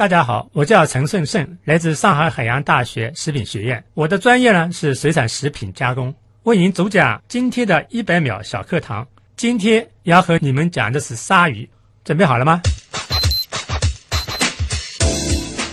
[0.00, 3.84] 大家好，我叫陈胜胜，来自上海海洋大学食品学院。
[3.92, 6.14] 我的专业呢是水产食品加工。
[6.44, 9.06] 为您主讲今天的一百秒小课堂。
[9.36, 11.68] 今天要和你们讲的是鲨鱼，
[12.02, 12.62] 准备好了吗？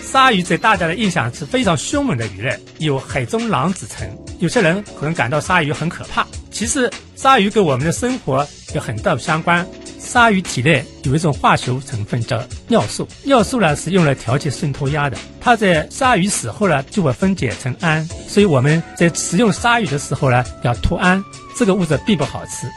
[0.03, 4.05] 鲨鱼在大家的印象是非常凶猛的鱼类，有海中狼之称。
[4.39, 9.65] 有些人可能感到鲨鱼很可怕，其实鲨鱼跟我们的生活有很大的相关。
[9.99, 15.17] 鲨鱼体内有一种化学成分叫尿素，尿素呢是用来调节渗透压的。
[15.41, 21.23] 它在鲨鱼死后呢就会分解成氨，所以我们在食用鲨鱼的时候呢要脱氨，
[21.55, 22.67] 这个物质并不好吃。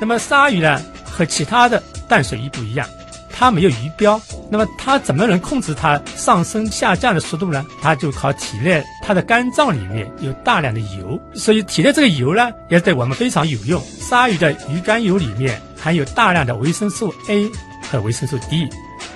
[0.00, 2.86] 那么鲨鱼呢和其他的淡水鱼不一样，
[3.30, 4.20] 它没有鱼标。
[4.48, 7.64] 那么它怎么能控制它上升下降的速度呢？
[7.82, 13.82] 它就靠体内它的肝脏里面有大量的油，所以体内这个油呢也对我们非常有用。
[13.98, 15.60] 鲨鱼的鱼肝油里面。
[15.86, 17.48] 含有大量的维生素 A
[17.88, 18.68] 和维生素 D，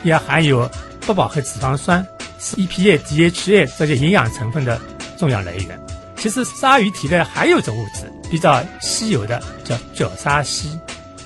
[0.05, 0.70] 也含有
[1.01, 2.06] 不饱和脂肪酸、
[2.38, 4.80] 是 EPA、DHA 这些营养成分的
[5.18, 5.80] 重要来源。
[6.16, 10.79] 其实鲨鱼体内还有一种物质比较稀有的，叫角鲨烯，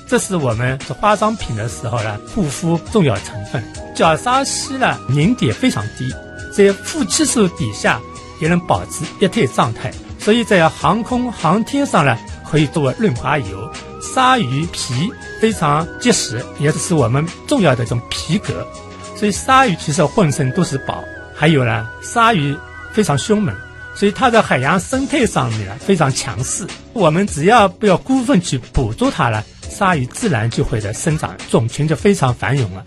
[0.08, 3.62] 这是我们做化妆品的时候呢护肤重要成分。
[3.94, 6.10] 角鲨烯呢凝点非常低，
[6.56, 8.00] 在负七十度底下
[8.40, 12.16] 也能保持液态状态，所以在航空航天上呢
[12.50, 13.70] 可以作为润滑油。
[14.14, 15.10] 鲨鱼皮。
[15.40, 18.66] 非常结实，也是我们重要的一种皮革，
[19.14, 21.04] 所以鲨鱼其实浑身都是宝。
[21.34, 22.56] 还有呢，鲨鱼
[22.92, 23.54] 非常凶猛，
[23.94, 26.66] 所以它在海洋生态上面呢非常强势。
[26.94, 32.82] 我们只要不要过分去捕捉它了，鲨鱼自然就会的生长，种群就非常繁荣了。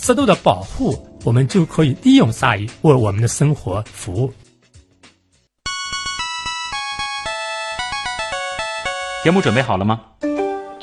[0.00, 4.32] 适度的保护，我们就可以利用鲨鱼为我们的生活服务。
[9.22, 10.00] 节目准备好了吗？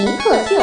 [0.00, 0.58] 极客秀，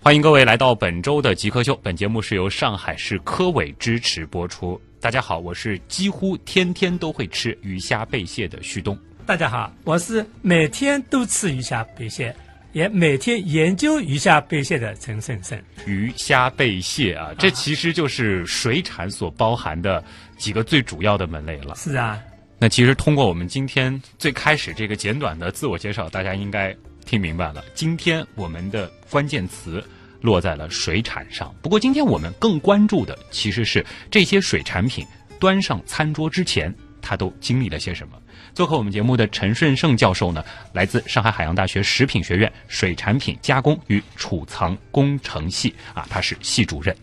[0.00, 1.78] 欢迎各位来到本周的极客秀。
[1.82, 4.80] 本节目是由上海市科委支持播出。
[4.98, 8.98] 大家好，我是几乎天天都会吃鱼虾贝蟹的旭东。
[9.26, 12.34] 大家好，我是每天都吃鱼虾贝蟹。
[12.72, 20.04] 也每天研究鱼虾贝蟹的陈胜胜，鱼虾贝蟹啊，这其实就是水产所包含的
[20.38, 21.74] 几个最主要的门类了。
[21.74, 22.18] 是啊，
[22.58, 27.62] 那其实通过我们今天最开始这个简短的自我介绍，大家应该听明白了。
[27.74, 29.84] 今天我们的关键词
[30.20, 31.54] 落在了水产上。
[31.60, 35.06] 不过今天我们更关注的其实是这些水产品
[35.38, 38.20] 端上餐桌之前，它都经历了些什么。
[38.54, 46.96] 做客我们节目的陈顺胜教授呢，来自上海海洋大学食品学院水产品加工与储藏工程系啊，他是系主任。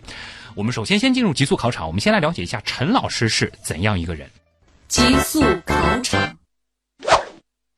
[0.56, 4.30] 我们首先先进入极速考场，我们先来了解一下陈老师是怎样一个人。
[4.88, 6.38] 极速考场，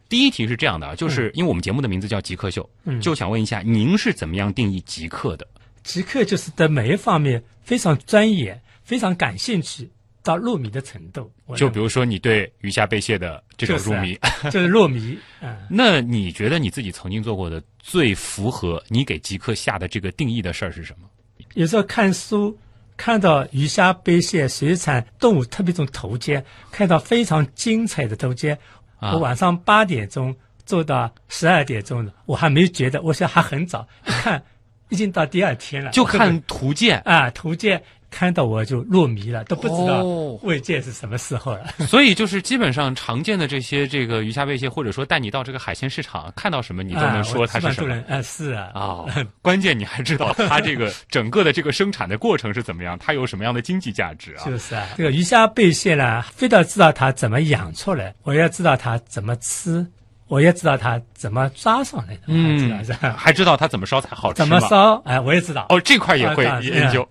[0.07, 2.69] 第一题是这样的啊，就是因为我们节目的名字叫极客秀，
[3.01, 5.47] 就想问一下您是怎么样定义极客的？
[5.83, 9.89] 极客就是在每一方面非常专业，非常感兴趣。
[10.21, 14.19] 到入迷的程度，就比如说你对鱼虾贝蟹的这种入迷，
[14.51, 15.17] 就是 入迷。
[15.71, 21.07] 那你觉得你自己曾经做过的最符合你给极客下的这个定义的事儿是什么？
[21.53, 22.55] 有时候看书
[22.97, 28.57] 看到鱼虾贝蟹水产动物特别种头肩，看到非常精彩的头肩，
[28.99, 30.35] 我晚上八点钟
[30.65, 34.43] 做到十二点钟，我还没觉得，我想还很早，看
[34.89, 36.99] 已经到第二天了，就看图鉴。
[37.05, 37.81] 啊，图鉴。
[38.17, 40.03] 看到我就入迷了，都不知道
[40.41, 41.67] 未见是什么时候了。
[41.85, 47.93] 所以就是基本上常见的这些这个鱼虾贝蟹，或者说带你到这个海鲜市场看到什么，你都能说它是什么。
[48.09, 48.71] 啊，是啊。
[48.73, 49.05] 啊，
[49.43, 54.45] 关键你还知道它这个整个的这个生产的过程是怎么样，它有什么样的经济价值啊？
[54.47, 59.85] 就是啊，这个鱼虾贝蟹呢，非得知道它怎么养出来，我要知道它怎么吃，
[60.27, 62.21] 我也知道它怎么抓上来的。
[62.25, 62.83] 嗯，
[63.15, 64.95] 还知道它怎么烧才好吃怎么烧？
[65.05, 65.67] 哎，我也知道。
[65.69, 67.07] 哦，这块也会研究。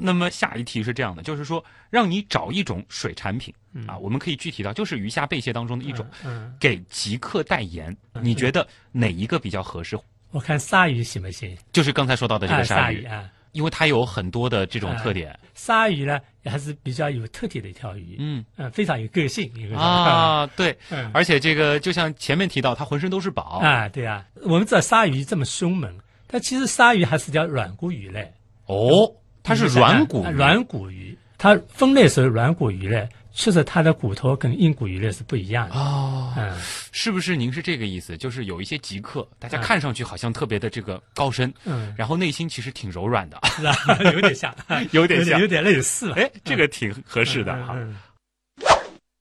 [0.00, 3.52] 那么下一题是这样的，就是说让你找一种水产品
[3.86, 6.06] 啊，我们可以具体到就是鱼虾贝蟹当中的一种，
[6.58, 9.98] 给极客代言，你觉得哪一个比较合适？
[10.30, 11.56] 我看鲨鱼行不行？
[11.72, 15.38] 就是刚才说到的这个鲨鱼啊，因为它有很多的这种特点。
[15.54, 18.44] 鲨鱼呢，也还是比较有特点的一条鱼，嗯。
[18.56, 21.10] 嗯，非常有个性，一个是啊，对，嗯。
[21.14, 23.58] 而且这个就像前面提到，它浑身都是宝。
[23.62, 25.90] 啊，对啊，我们知道鲨鱼这么凶猛，
[26.26, 28.30] 但其实鲨鱼还是条软骨鱼类，
[28.66, 29.10] 哦，
[29.48, 35.74] 它是软骨软骨鱼，它分类属于软骨鱼类，确实它的骨头跟硬骨鱼类是不一样的。
[35.76, 36.52] 哦，嗯，
[36.92, 38.16] 是不是您是这个意思？
[38.16, 43.40] 就是有一些极客，大家嗯看上去好像特别的这个高深，嗯然后内心其实挺柔软的。
[44.12, 44.54] 有点像，
[44.92, 46.12] 有点像 有点类似。
[46.12, 47.74] 哎，这个挺合适的哈。
[47.76, 47.96] 嗯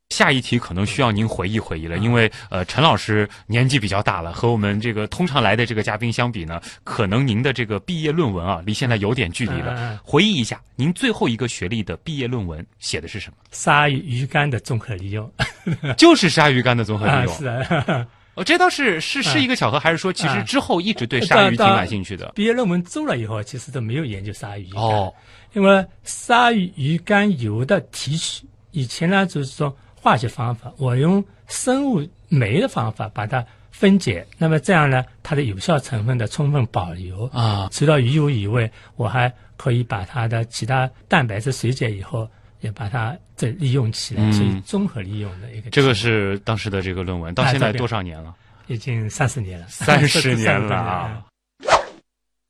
[0.09, 10.00] 下一题可能需要您回忆回忆了，因为呃，陈老师年纪比较大了，和我们这个通常来的这个嘉宾相比呢，可能您的这个毕业论文啊，离现在有点距离了嗯。
[10.01, 13.38] 回忆一下，您最后一个学历的毕业论文写的是什么？
[13.51, 15.30] 鲨鱼鱼竿的综合利用
[15.98, 17.33] 就是鲨鱼竿的综合利 啊，用。
[17.36, 18.07] 是啊。
[18.36, 22.31] 哦，这倒是是是一个巧合，还是说其实啊之后一直对鲨鱼挺感兴趣的？
[22.33, 25.13] 毕业论文做了以后，其实都没有研究鲨鱼哦，
[25.53, 29.75] 因为鲨鱼鱼肝油的提取，以前呢就是说
[30.07, 42.30] 化学方法，我用生物酶的方法把它分解，那么这样呢，它的有效成分的充分保留啊除了鱼油以外，我还可以把它的其他蛋白质水解以后，
[42.62, 45.69] 也把它再利用起来，嗯所以综合利用的一个。
[45.71, 48.33] 这个是当时的这个论文，到现在多少年了？
[48.68, 51.26] 已经三十年了，三十年了啊！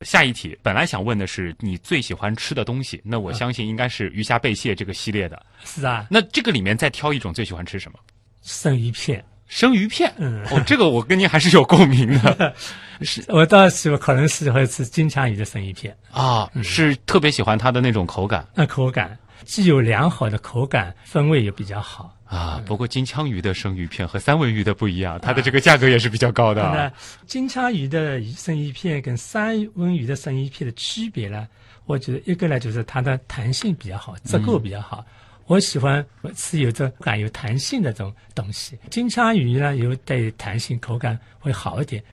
[0.04, 5.44] 下一题，本来想问的是你最喜欢吃的东西，那我相信应该是鱼虾贝蟹这个系列的。
[5.64, 7.98] 是啊，那这个里面再挑一种最喜欢吃什么？
[8.42, 9.24] 生鱼片。
[9.48, 10.12] 生鱼片。
[10.18, 12.54] 嗯哦，这个我跟您还是有共鸣的
[13.02, 22.14] 是我倒是可能喜欢吃金枪鱼的生鱼片，啊，是特别喜欢它的那种口感那口感既有良好的口感，风味也比较好。
[22.28, 22.62] 啊。
[22.66, 26.92] 不过金枪鱼的生鱼片和三文鱼的不一样，它的这个价格也是比较高的那啊。
[27.26, 31.48] 金枪鱼的生鱼片跟三文鱼的生鱼片的区别呢？
[31.86, 35.04] 我觉得一个呢就是它的弹性比较好，质构比较好。
[35.46, 36.04] 我喜欢
[36.36, 38.78] 吃有着感有弹性的这种东西。
[38.90, 42.04] 金枪鱼呢有带弹性，口感会好一点。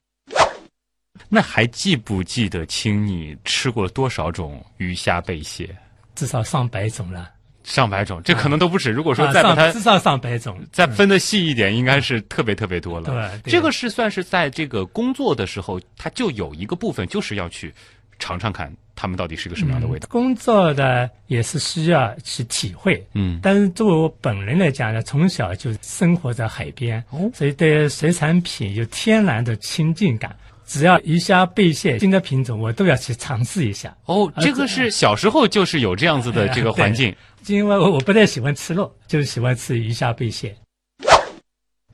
[1.27, 5.75] 那还记不记得清你吃过多少种鱼虾贝蟹？
[6.15, 7.29] 至少上百种了。
[7.65, 8.91] 上百种，这可能都不止。
[8.91, 10.57] 如果说啊再把它上至少上百种。
[10.71, 13.09] 再分的细一点，应该是特别特别多了。
[13.09, 17.73] 对对这个是算是在这个工作的时候，它就有一个部分就是要去
[18.19, 20.07] 尝尝看它们到底是个什么样的味道。
[20.09, 30.35] 工作的也是需要去体会，嗯但是作为我本人来讲呢，从小就生活在海边，哦所以对水产品有天然的亲近感。
[30.65, 33.95] 只要鱼虾贝蟹新的品种，我都要去尝试一下。
[34.05, 37.15] 哦，这个是小时候就是有这样子的这个环境。
[37.47, 40.55] 因为我我不太喜欢吃肉，就是喜欢吃鱼虾贝蟹。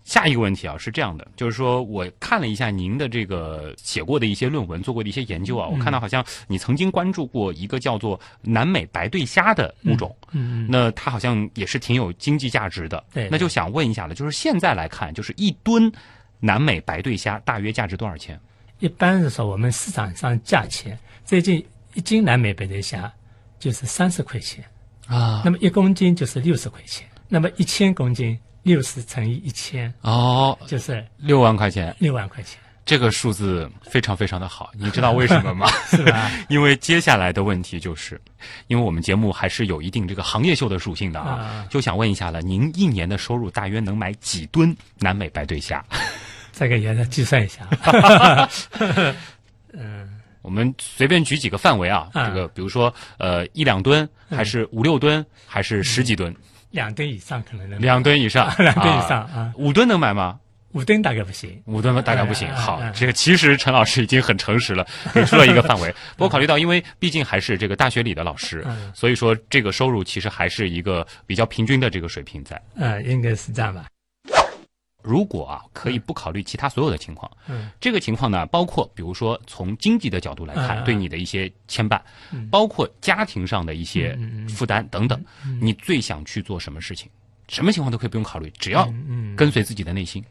[0.04, 13.02] 下一个问题啊，是这样的，就是说我看了一下您的这个写过的一些论文，做过的一些研究啊，我看到好像你曾经关注过一个叫做南美白对虾的物种，嗯，那它好像也是挺有经济价值的。
[13.14, 15.90] 对那就想问一下了，就是现在来看，就是一吨
[16.42, 18.38] 南美白对虾大约价值多少钱？
[18.82, 23.12] 一般是说，我们市场上价钱最近一斤南美白对虾
[23.60, 24.66] 就是三十块钱，
[25.08, 25.44] 啊。
[25.46, 35.70] 那么一公斤就是六十块钱，那么一千公斤六十乘以一千哦，就是六万块钱，六万块钱，这个数字非常非常的好，你知道为什么吗？
[35.88, 36.32] 是吧？
[36.50, 38.20] 因为接下来的问题就是，
[38.66, 45.86] 因为我们节目还是有一定这个行业秀的属性的啊啊，就想问一下了，您一年的收入大约能买几吨南美白对虾？
[46.62, 47.68] 这个也要计算一下。
[49.74, 56.36] 嗯我们随便举几个范围啊，啊这个比如说呃一两吨，还是五六吨，还是十几吨？
[56.70, 60.40] 两吨以上可能能，两吨以上， 两吨以上啊，五吨能买吗？
[60.74, 61.62] 五吨大概不行。
[61.66, 62.48] 五吨大概不行。
[62.56, 65.92] 好哎，这个其实陈老师已经很诚实了， 给出了一个范围。
[66.16, 72.62] 不过考虑到，因为毕竟还是这个大学里的老师，嗯所以说这个收入其实还是一个比较平均的这个水平在。
[72.76, 73.86] 嗯，应该是这样吧。
[75.04, 77.70] 如果啊，可以不考虑其他所有的情况，嗯。
[77.80, 82.00] 这个情况呢，包括比如说从经济的角度来看，对你的一些牵绊，
[82.32, 82.48] 嗯。
[82.50, 84.18] 包括家庭上的一些
[84.50, 85.24] 负担等等，
[85.62, 87.10] 你最想去做什么事情？
[87.48, 88.86] 什么情况都可以不用考虑，只要
[89.36, 90.24] 跟随自己的内心。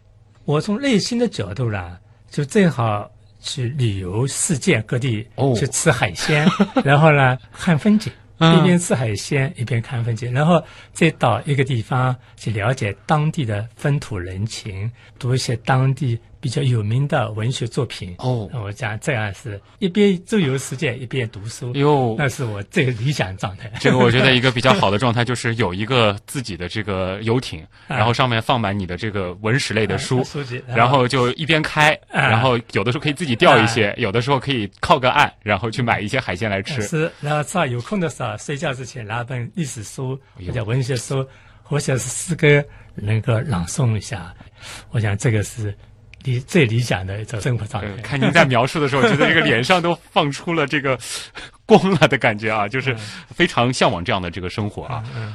[0.44, 1.98] 我从内心的角度呢，
[2.30, 3.10] 就最好
[3.40, 5.54] 去旅游世界各地，哦。
[5.54, 6.48] 去吃海鲜，
[6.82, 8.10] 然后呢看风景。
[8.40, 18.14] 一边吃海鲜一边看风景，然后再到一个地方去了解当地的风土人情，读一些当地比较有名的文学作品。
[18.18, 23.70] 哦那我讲这样是一边周游世界，一边读书，哟，那是我最理想状态。
[23.78, 30.24] 这个我觉得一个比较好的状态就是有一个自己的这个游艇， 啊然后上面放满你的这个文史类的书。
[30.24, 36.80] 书籍，然后就一边开，啊然后有的时候可以自己钓一些，有的时候可以靠个岸，然后去买一些海鲜来吃。
[36.82, 41.26] 是，然后到有空的时候，睡觉之前拿本历史书哎呦或者文学书，
[41.62, 44.34] 或者是诗歌，能够朗诵一下。
[44.90, 45.76] 我想这个是
[46.24, 48.02] 理最理想的一种生活状呃态。
[48.02, 50.98] 看您在描述的时候，觉得这个脸上都放出了这个
[51.66, 52.94] 光了的感觉啊，就是
[53.28, 55.04] 非常向往这样的这个生活啊。
[55.14, 55.34] 嗯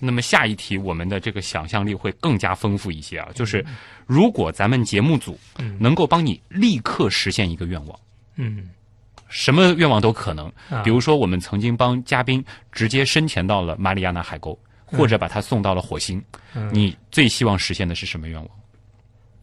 [0.00, 3.64] 那么下一题，我们的这个想象力会更加丰富一些啊，就是
[4.06, 7.98] 如果咱们节目组嗯能够帮你立刻实现一个愿望。
[8.36, 8.68] 嗯
[9.28, 16.22] 什么愿望都可能，啊比如说我们曾经帮嘉宾直接深潜到了马里亚纳海沟，或者把他送到了火星。
[16.54, 18.50] 嗯你最希望实现的是什么愿望？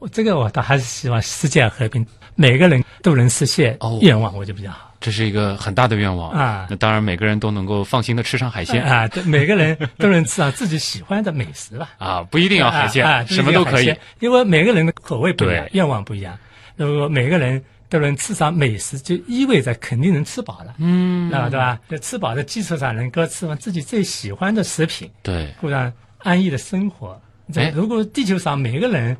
[0.01, 2.03] 我这个我倒还是希望世界和平，
[2.33, 4.91] 每个人都能实现哦愿望，我就比较好。
[4.99, 11.91] 这是一个很大的愿望啊那当然，每个人都能够放心的吃上海鲜 啊，对，每个人都能吃上自己喜欢的美食吧。
[11.99, 13.95] 啊，不一定要海鲜，啊啊什么都可以。
[14.19, 16.35] 因为每个人的口味不一样，愿望不一样。
[16.75, 21.79] 如果每个人都能吃上美食，就意味着肯定能吃饱了，嗯，那对吧？
[21.87, 27.21] 在吃饱的基础上，能够吃上自己最喜欢的食品，对，过上安逸的生活。
[27.53, 29.17] 这哎如果地球上每个人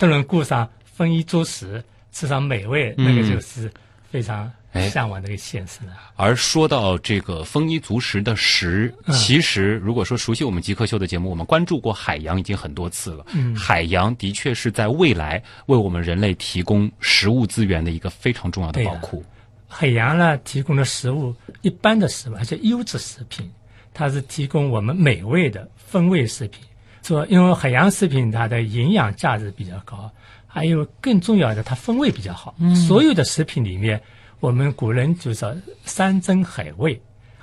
[0.00, 3.70] 都能过上丰衣足食，吃上美味，嗯那个就是
[4.10, 5.92] 非常哎向往的一个现实了。
[6.16, 13.26] 而说到这个丰衣足食的食，嗯其实如果说熟悉我们极客秀的节目，我们关注过海洋已经很多次了。
[13.34, 19.22] 嗯海洋的确是在未来为我们人类提供食物资源的一个非常重要的宝库。
[19.68, 23.48] 海洋呢提供的食物，一般的食物，而且优质食品，
[23.92, 26.64] 它是提供我们美味的风味食品。
[27.02, 30.10] 说，因为海洋食品它的营养价值比较高，
[30.46, 32.54] 还有更重要的，它风味比较好。
[32.86, 34.00] 所有的食品里面，
[34.40, 35.54] 我们古人就说
[35.84, 37.00] 山珍海味，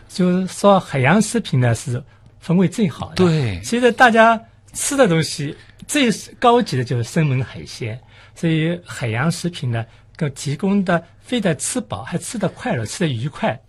[0.08, 2.02] 就是说海洋食品呢是
[2.40, 3.16] 风味最好的。
[3.16, 4.40] 对其实大家
[4.74, 5.56] 吃的东西
[5.88, 8.00] 最高级的就是生猛海鲜，
[8.36, 9.86] 所以海洋食品呢，
[10.16, 13.60] 更提供的非得吃饱，还吃得快乐，吃得愉快，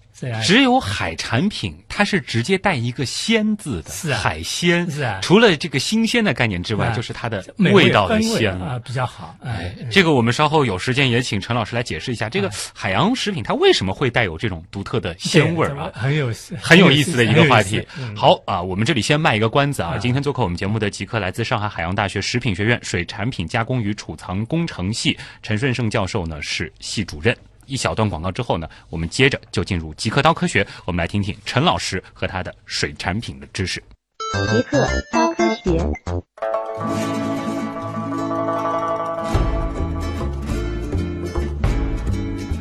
[0.43, 4.91] 只有海产品，它是直接带一个“鲜”字的，是啊海鲜。
[4.91, 9.37] 是啊除了这个新鲜的概念之外，啊就是它的味道的鲜啊比较好。
[9.43, 15.91] 哎哎，，这个我们稍后有时间也请陈老师来解释一下，啊这个海洋食品它为什么会带有这种独特的鲜味儿啊？
[15.95, 17.85] 很有很有意思的一个话题
[18.17, 19.91] 好啊，我们这里先卖一个关子啊。
[19.91, 27.37] 啊今天做客我们节目的极客来自上海海洋大学食品学院水产品加工与储藏工程系陈顺胜教授呢是系主任。
[27.69, 33.83] 一小段广告之后呢，我们接着就进入极客刀科学，我们来听听陈老师和他的水产品的知识。
[34.51, 35.79] 极客刀科学。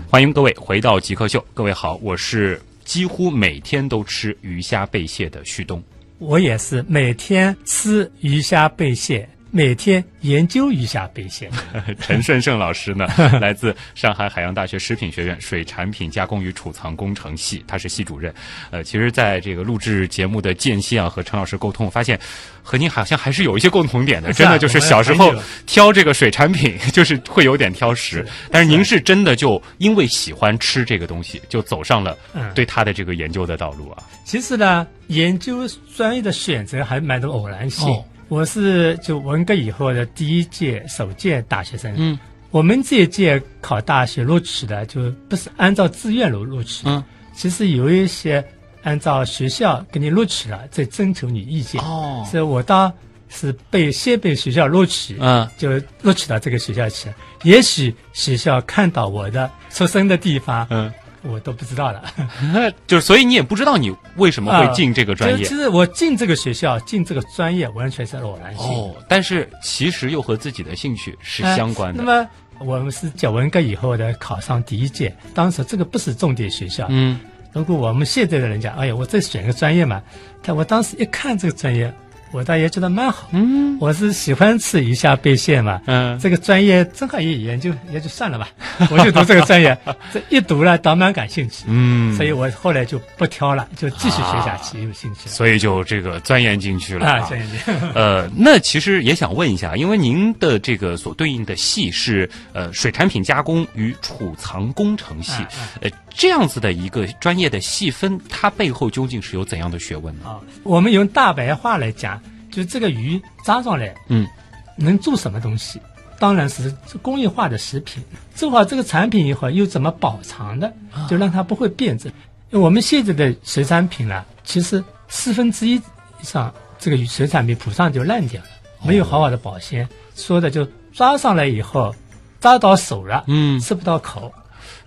[0.09, 5.81] 欢迎各位回到极客秀，各位好，我是几乎每天都吃鱼虾贝蟹的旭东。
[6.17, 11.49] 我也是每天吃鱼虾贝蟹，每天研究一下贝线。
[11.99, 13.07] 陈顺胜老师呢，
[13.41, 18.31] 来自上海海洋大学食品学院水产品加工与储藏工程系，他是系主任。
[18.69, 22.19] 呃，其实，在这个录制节目的间隙啊，和陈老师沟通，我发现
[22.61, 24.31] 和您好像还是有一些共同点的。
[24.31, 25.33] 真的就是小时候
[25.65, 28.23] 挑这个水产品， 就是会有点挑食。
[28.51, 34.03] 但是您是真的就因为喜欢吃这个东西，就走上了嗯对它的这个研究的道路啊。
[34.23, 37.89] 其实呢，研究专业的选择还蛮多偶然性。
[37.89, 41.93] 哦我是就文革以后的第一届首届大学生。
[41.95, 42.17] 嗯，
[42.51, 47.01] 我们这一届考大学录取的就不是按照志愿录录取，嗯，
[47.33, 48.43] 其实有一些
[48.83, 51.81] 按照学校给你录取了，再征求你意见。
[51.81, 52.91] 哦所以我当
[53.29, 55.69] 是被先被学校录取，嗯，就
[56.01, 57.15] 录取到这个学校去了。
[57.43, 60.91] 也许学校看到我的出生的地方，嗯，
[61.27, 62.03] 我都不知道了。
[62.87, 65.55] 就是所以你也不知道你为什么会进这个专业就其。
[65.55, 68.65] 实我进这个学校，进这个专业完全是偶然性。
[68.67, 72.03] 哦，但是其实又和自己的兴趣是哎相关的。
[72.03, 72.29] 那么
[72.59, 76.87] 我们是教文革以后的考上第一届，当时这个不是重点学校。
[76.89, 77.19] 嗯，
[77.53, 80.01] 如果我们现在的人讲，哎呀，我再选个专业嘛，
[80.41, 81.93] 但我当时一看这个专业，
[82.31, 83.29] 我倒也觉得蛮好。
[83.31, 83.77] 嗯。
[83.79, 88.49] 我是喜欢吃鱼虾贝蟹嘛，嗯，这个专业正好也研究，也就算了吧，
[88.89, 89.77] 我就读这个专业，
[90.11, 95.25] 这一读了倒蛮感兴趣，嗯，所以我后来就不挑了，就继续学下去，有兴趣。
[95.25, 97.05] 了所以就这个钻研进去了。
[97.05, 97.71] 啊，钻研进去。
[97.93, 105.43] 呃，那其实也想问一下，因为您的这个所对应的系是呃水产品加工与储藏工程系，
[105.81, 110.25] 呃这样子的一个专业的细分，它背后究竟是有怎样的学问呢？
[110.25, 112.19] 啊，我们用大白话来讲，
[112.51, 114.27] 就这个鱼抓上来，嗯，
[114.75, 115.79] 能做什么东西？
[116.19, 118.03] 当然是工业化的食品。
[118.33, 120.73] 做好这个产品以后，又怎么保藏的，
[121.07, 122.11] 就让它不会变质。
[122.49, 128.47] 我们现在的水产品呢，其实四分之一以上这个水产品铺上就烂掉了，
[128.83, 131.93] 没有好好的保鲜，说的就抓上来以后
[132.39, 134.33] 扎到手了，嗯吃不到口。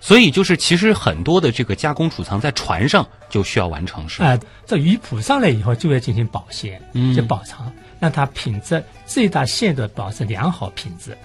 [0.00, 4.28] 所以就是其实很多的这个加工储藏在船上就需要完成，是吧？
[4.28, 11.16] 啊、这鱼捕上来以后就要进行保鲜，嗯就保藏，让它品质最大限度保持良好品质。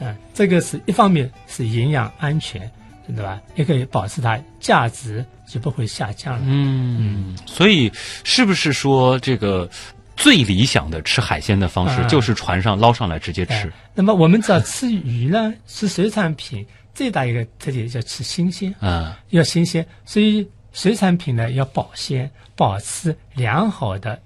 [0.00, 2.70] 嗯、这个是一方面是营养安全，
[3.06, 3.40] 对吧？
[3.54, 6.42] 也可以保持它价值就不会下降了。
[6.44, 7.90] 嗯，所以
[8.24, 9.68] 是不是说这个
[10.16, 13.72] 最理想的吃海鲜的方式啊就是船上捞上来直接哎吃？
[13.94, 19.20] 那么我们只要吃鱼呢，吃水产品最大一个特点叫吃新鲜，啊。
[19.30, 24.20] 要新鲜，所以水产品呢要保鲜，保持良好的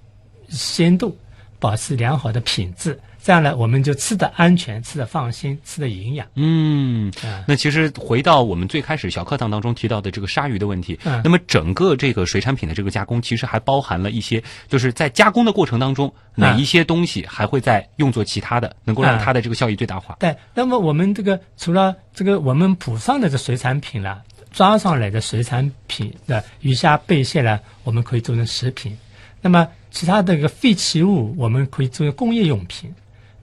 [0.49, 1.17] 鲜度，
[1.59, 2.99] 保持良好的品质，
[3.29, 6.27] 这样呢我们就吃的安全，吃的放心，吃的营养。
[6.35, 7.13] 嗯。
[7.23, 20.17] 啊、那其实回到我们最开始小课堂当中提到的这个鲨鱼的问题，嗯那么整个这个水产品的这个加工，其实还包含了一些，就是在加工的过程当中，哪一些东西还会再用作其他的，能够让嗯它的这个效益最大化。
[20.21, 28.97] 对，那么我们这个除了这个我们捕上的这水产品啦，抓上来的水产品的鱼虾贝蟹呢，我们可以做成食品。
[29.43, 32.91] 那么其他的一个废弃物，我们可以作为工业用品，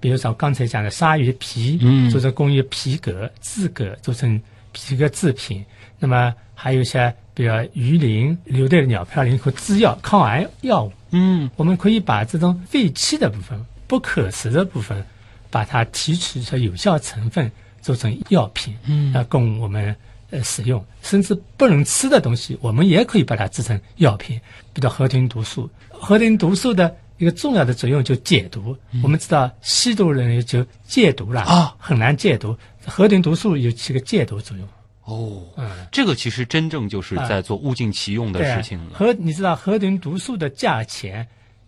[0.05, 4.39] 比如说刚才讲的鲨鱼皮，嗯做成工业皮革、制革，做成
[4.71, 5.65] 皮革制品。
[5.97, 15.03] 那么还有一些，比如鱼鳞、留带的鸟嘌呤和制药、抗癌药物，嗯我们可以把这种废弃的部分、不可食的部分，
[15.50, 19.95] 把它提取出有效成分，做成药品，嗯那，供我们
[20.29, 20.85] 呃使用。
[21.01, 24.39] 甚至不能吃的东西，我们也可以把它制成药品，
[24.71, 25.67] 比如和平毒素。
[25.89, 28.75] 和平毒素的一个重要的作用就解毒。
[29.03, 32.57] 我们知道吸毒人就戒毒了啊，很难戒毒。
[32.86, 34.67] 河豚毒素有起个戒毒作用。
[35.05, 38.98] 哦，嗯，这个其实真正就是在做物尽其用的事情了。
[38.98, 41.27] 和你知道河豚毒素的价钱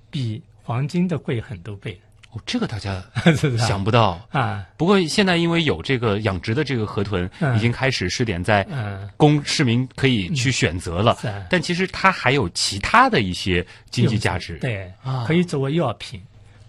[0.10, 2.00] 比黄金的贵很多倍，
[2.32, 3.04] 哦，这个大家？
[3.58, 4.20] 想不到。
[4.32, 11.18] 啊，不过现在因为有这个养殖的这个河豚，嗯已经开始试点在嗯，供市民可以去选择了。
[11.50, 14.58] 但其实它还有其他的一些经济价值。
[14.60, 16.22] 对啊，可以作为药品，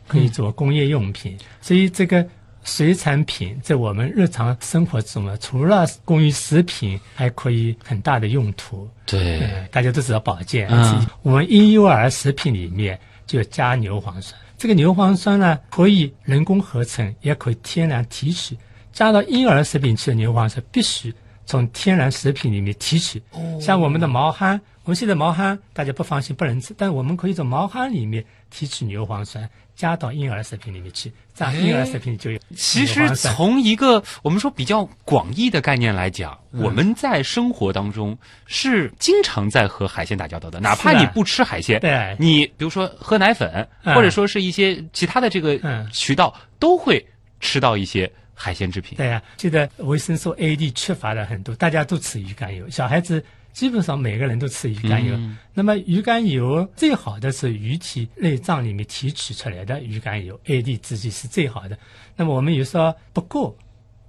[0.06, 2.26] 可以作为工业用品，所以这个。
[2.64, 8.86] 水产品在我们日常生活中啊，除了供于食品，还可以很大的用途。
[9.06, 14.38] 对，嗯，大家都知道保健，嗯我们婴幼儿食品里面就加牛磺酸。
[14.58, 18.58] 这个牛磺酸呢，可以人工合成，也可以天然提取。
[18.92, 21.14] 加到婴儿食品去的牛磺酸，必须
[21.46, 23.22] 从天然食品里面提取。
[23.60, 29.46] 像我们的毛蚶，我们现在毛蚶大家不放心不能吃，但我们可以从毛蚶里面提取牛磺酸，
[29.76, 36.62] 加到婴儿食品里面去，这样婴儿食品就有其实从一个我们说比较广义的概念来讲，嗯。
[36.62, 42.16] 我们在生活当中是经常在和海鲜打交道的，哪怕你不吃海鲜，对。
[42.18, 43.94] 你比如说喝奶粉，嗯。
[43.94, 45.86] 或者说是一些其他的这个嗯。
[45.92, 47.06] 渠道，都会
[47.40, 48.96] 吃到一些海鲜制品。
[48.96, 53.22] 对呀、现在维生素 A、D 缺乏了很多，大家都吃鱼肝油，小孩子
[53.52, 55.14] 基本上每个人都吃鱼肝油。
[55.16, 61.76] 嗯那么鱼肝油最好的是鱼体内脏里面提取出来的鱼肝油，A、D 制剂是最好的。
[62.14, 63.56] 那么我们有时候不够，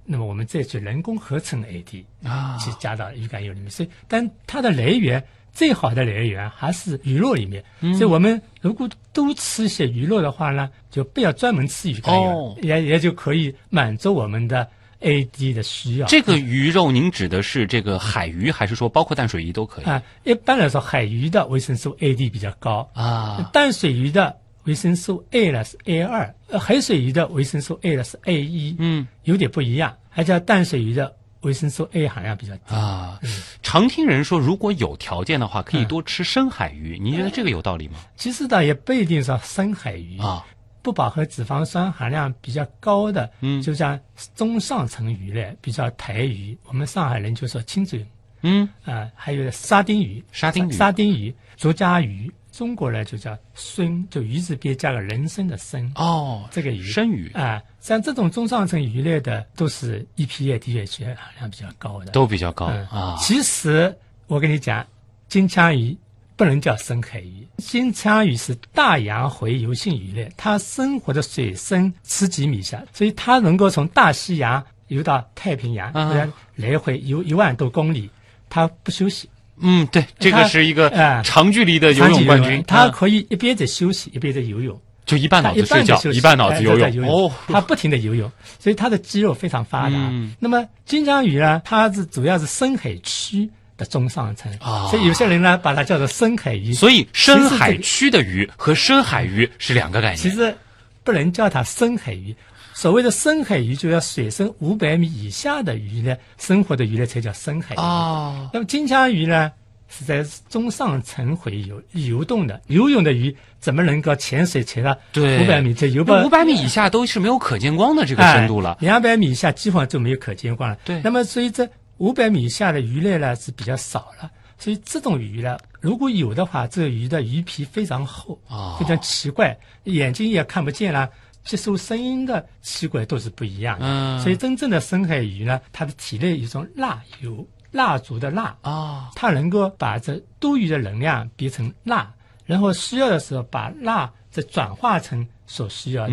[0.04, 3.68] 那么我们再去人工合成 A、D 啊去加到鱼肝油里面。
[3.68, 5.20] 所以，但它的来源
[5.52, 7.64] 最好的来源还是鱼肉里面。
[7.80, 14.68] 嗯所以我们如果多吃一些鱼肉的话呢，就不要专门吃鱼肝油，哦也也就可以满足我们的
[15.00, 16.06] A、D 的需要。
[16.06, 23.50] 这个鱼肉，您指的是这个海鱼，还是说包括淡水鱼都可以啊，一般来说，海鱼的维生素 A、D 比较高，啊？
[23.52, 29.96] 淡水鱼的维生素 A 呢是 A 二，呃，海水鱼的维生素 A 呢是 A 一，嗯有点不一样。
[30.08, 32.74] 还叫淡水鱼的维生素 A 含量比较低。
[32.74, 33.30] 啊，嗯
[33.62, 36.98] 常听人说，如果有条件的话，可以多吃深海鱼。
[37.00, 38.00] 您觉得这个有道理吗？
[38.16, 40.44] 其实呢，也不一定说深海鱼，啊，
[40.82, 43.60] 不饱和脂肪酸含量比较高的，嗯。
[43.62, 43.98] 就像
[44.34, 48.06] 中上层鱼类，比较台鱼，我们上海人就说青嘴
[48.42, 50.72] 嗯，啊、还有沙丁鱼，沙丁鱼。
[50.72, 56.82] 沙丁鱼、竹荚鱼，中国呢就叫参，就鱼字边加个人参的参，哦，这个鱼。
[56.82, 57.30] 生鱼。
[57.32, 62.12] 啊、像这种中上层鱼类的，都是 EPA、DHA 含量比较高的。
[62.12, 62.86] 都比较高嗯。
[62.86, 63.16] 啊。
[63.20, 63.94] 其实
[64.26, 64.86] 我跟你讲，
[65.28, 65.94] 金枪鱼
[66.40, 76.26] 不能叫深海鱼，金枪鱼是大洋洄游性鱼类，它生活的水深十几米下，所以它能够从大西洋游到太平洋，啊
[76.56, 78.08] 来回游一万多公里，
[78.48, 79.28] 它不休息。
[79.58, 84.80] 嗯，对，这个是一个哎长距离的游泳冠军，它啊可以一边在休息，一边在游泳。
[85.04, 87.06] 就一半脑子睡觉，一半脑子哎游泳。
[87.06, 89.96] 哦，它不停的游泳，所以它的肌肉非常发达。
[89.96, 96.74] 嗯那么金枪鱼呢，它是主要是深海区的中上层，啊所以有些人呢把它叫做深海鱼。
[96.74, 100.16] 所以深海区的鱼和深海鱼是两个概念。
[100.18, 100.54] 其实
[101.02, 102.36] 不能叫它深海鱼。
[102.74, 107.78] 所谓的深海鱼，就要水深五百米以下的鱼呢，生活的鱼呢才叫深海鱼。
[107.78, 109.52] 啊，那么金枪鱼呢，
[109.88, 115.74] 是在中上层回游游动的，游泳的鱼怎么能够潜水潜到对五百米？
[115.74, 118.78] 这游不五百米以下都是没有可见光的这个深度了。
[118.80, 120.78] 两百、米以下基本上就没有可见光了。
[120.84, 121.68] 对那么所以这
[122.00, 131.08] 五百米以下的鱼类呢是比较少了，所以这种鱼呢，如果有的话，这个鱼的鱼皮非常厚，哦非常奇怪，眼睛也看不见了。
[131.42, 142.10] 接收声音的器官都是不一样的，嗯所以真正的深海鱼呢，它的体内有一种蜡油，蜡烛的蜡，啊，它能够把这多余的能量变成蜡，
[142.44, 146.12] 然后需要的时候把蜡再转化成所需要的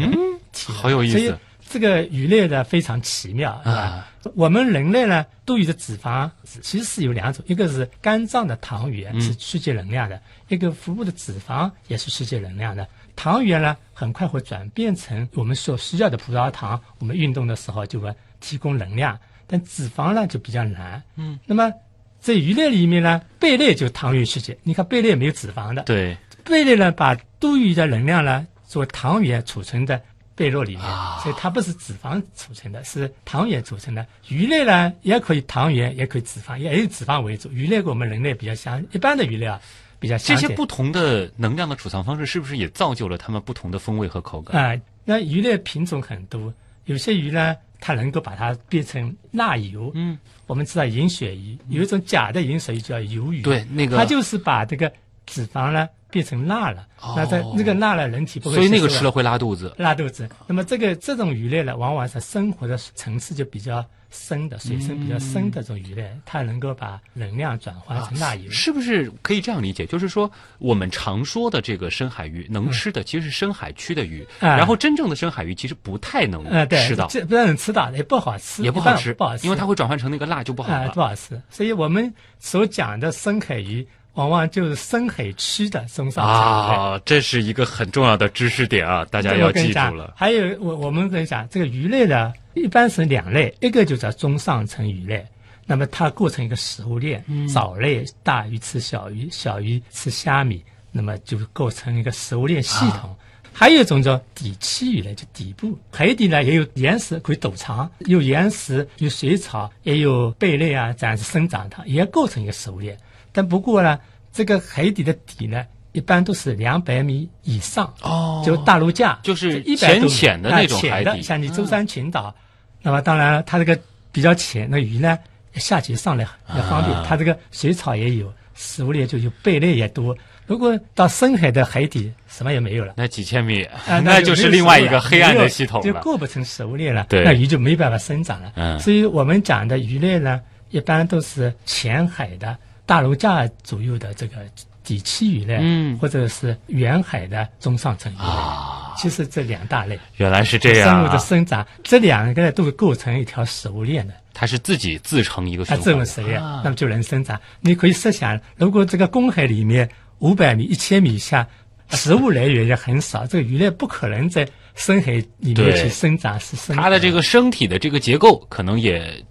[0.53, 1.33] 体能、好有意思所以
[1.69, 4.07] 这个鱼类呢非常奇妙，是吧？
[4.27, 6.29] 啊我们人类呢多余的脂肪
[6.61, 9.21] 其实是有两种，一个是肝脏的糖原嗯。
[9.21, 12.87] 是蓄积能量的，一个腹部的脂肪也是蓄积能量的。
[13.15, 21.01] 糖原呢很快会转变成我们所需要的葡萄糖，我们运动的时候就会提供能量，但脂肪呢就比较难。
[21.15, 21.71] 嗯，那么
[22.19, 29.99] 在鱼类里面呢，贝类就糖原蓄积，你看贝类没有脂肪的，对，贝类呢，把多余的能量呢作为糖原储存在
[30.37, 34.05] 贝肉里面，啊所以它不是脂肪组成的，是糖原组成的。
[34.29, 37.49] 鱼类呢，也可以糖原，也可以脂肪，也以脂肪为主。
[37.49, 39.59] 鱼类跟我们人类比较相，一般的鱼类啊
[39.99, 40.35] 比较这。
[40.37, 44.75] 些不同的能量的储藏方式，是不是也造就了它们不同的风味和口感？
[44.75, 46.53] 啊、那鱼类品种很多，
[46.85, 49.91] 有些鱼呢，它能够把它变成蜡油。
[49.95, 54.91] 嗯，我们知道银鳕鱼有一种假的银鳕鱼叫鱿鱼，对那个它就是把这个
[55.25, 56.87] 脂肪呢变成辣了。
[57.01, 59.73] 哦那在那个辣了，人体不会所以那个吃了会拉肚子。
[59.77, 60.27] 拉肚子。
[60.47, 68.49] 那么这个这种鱼类呢，往往是生活的层次就比较深的，水深比较深的这种鱼类，它能够把能量转化成钠油。
[68.49, 69.85] 是不是可以这样理解？
[69.85, 80.91] 就是说，我们常说的这个深海鱼能吃的，其实是深海区的鱼，嗯然后真正的深海鱼其实不太能吃到，，这不能吃到，也不好吃，也不好吃，不好吃，因为它会转换成那个辣就不好啊、了。
[80.93, 81.39] 不好吃。
[81.51, 83.85] 所以我们所讲的深海鱼，
[84.17, 86.25] 往往就是深海区的中上层。
[86.25, 90.11] 啊，这是一个很重要的知识点啊，大家要记住了。
[90.17, 95.23] 还有我我们跟你讲，这个鱼类呢，一般是两类，一个就叫中上层鱼类，
[95.67, 103.15] 那么它构成一个食物链，嗯藻类大鱼吃小鱼，小鱼吃虾米，那么就构成一个食物链系统。
[103.53, 112.97] 还有一种叫底栖鱼类，就底部海底呢也有岩石可以躲藏，有岩石，有水草，也有贝类啊这样子生长它，也构成一个食物链。
[113.37, 113.99] 但不过呢，
[114.33, 122.33] 这个海底的底呢，一般都是两百米以上，哦就大陆架，就是一百浅浅的那种海底浅的，像你舟山群岛。
[122.81, 123.79] 那么当然了，它这个
[124.11, 125.19] 比较浅，那鱼呢
[125.53, 130.17] 下去上来也方便，啊它这个水草也有，食物链就有，贝类也多。
[130.47, 132.93] 如果到深海的海底，什么也没有了。
[132.97, 135.85] 那几千米，啊，那就就是另外一个黑暗的系统了。
[135.85, 137.05] 就构不成食物链了。
[137.07, 138.51] 对那鱼就没办法生长了。
[138.55, 144.37] 嗯所以我们讲的鱼类呢，一般都是浅海的大陆架左右的这个
[144.83, 148.23] 底栖鱼类，嗯或者是远海的中上层鱼类。
[148.23, 151.17] 啊，其实这两大类原来是这样生物的啊！
[151.19, 154.13] 生长，这两个都是构成一条食物链的。
[154.33, 155.85] 它是自己自成一个循啊，环。
[155.85, 157.39] 这种实验，啊那么就能生长。
[157.59, 159.87] 你可以设想，如果这个公海里面
[160.19, 161.45] 五百米、一千米以下，
[161.89, 169.23] 食物来源也很少，这个鱼类不可能在深海里面去生长，是生它的这个身体的这个结构可能也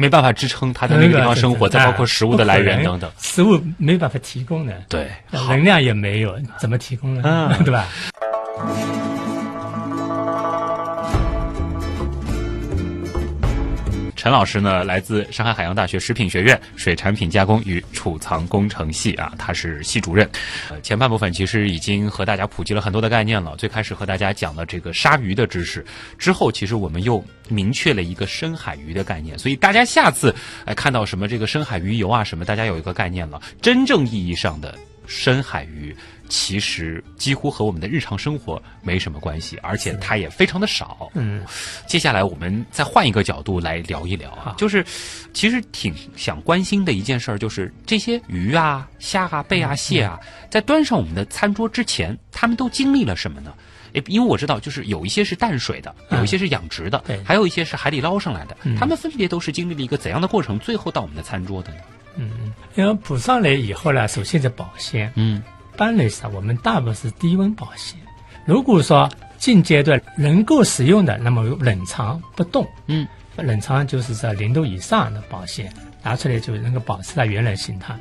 [0.00, 7.22] 没办法支撑他在那个地方生活，再包括食物的来源等等。，食物没办法提供的，对，能量也没有，怎么提供呢？
[7.24, 7.86] 嗯 对吧？
[14.20, 20.28] 陈老师呢，来自上海海洋大学食品学院水产品加工与储藏工程系啊，他是系主任。
[20.68, 23.56] 呃，前半部分其实已经和大家普及了很多的概念了。
[23.56, 25.82] 最开始和大家讲了这个鲨鱼的知识，
[26.18, 29.38] 之后其实我们又明确了一个深海鱼的概念。
[29.38, 30.34] 所以大家下次
[30.66, 33.40] 哎看到什么这个深海鱼油啊什么，大家有一个概念了。
[33.62, 35.96] 真正意义上的深海鱼。
[36.30, 41.10] 其实几乎和我们的日常生活没什么关系，而且它也非常的少。
[41.12, 41.44] 嗯，
[41.86, 44.82] 接下来我们再换一个角度来聊一聊啊，就是
[45.34, 53.52] 其实挺想关心的一件事儿，就是这些鱼啊、虾啊、贝啊、蟹啊，在端上我们的餐桌之前，他们都经历了什么呢？
[53.92, 56.18] 诶，因为我知道，就是有一些是淡水的，嗯。
[56.18, 57.20] 有一些是养殖的，对。
[57.24, 58.76] 还有一些是海底捞上来的，嗯。
[58.76, 61.80] 他们分别都是经历了一个怎样的过程，最后到我们的餐桌的呢？
[62.16, 67.98] 嗯，因为捕上来以后呢，首先是保鲜，嗯，一般来说，我们大部分是低温保鲜。
[68.44, 77.96] 如果说近阶段能够使用的，那么冷藏不动，嗯，冷藏就是在零度以上的保鲜，拿出来就能够保持它原来形态。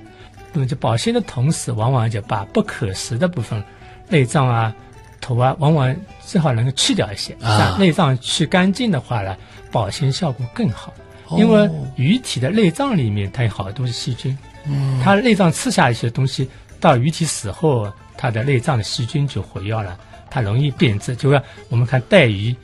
[0.52, 3.64] 那么就保鲜的同时，往往就把不可食的部分，
[4.10, 4.76] 内脏啊、
[5.22, 7.34] 头啊，往往最好能够去掉一些。
[7.42, 9.38] 啊内脏去干净的话呢，
[9.72, 10.94] 保鲜效果更好。
[11.38, 19.98] 因为鱼体的内脏里面它有好多是细菌，嗯，它内脏吃下一些东西，到鱼体死后，它的内脏的细菌就活跃了，
[20.30, 21.16] 它容易变质。
[21.16, 22.56] 就像我们看带鱼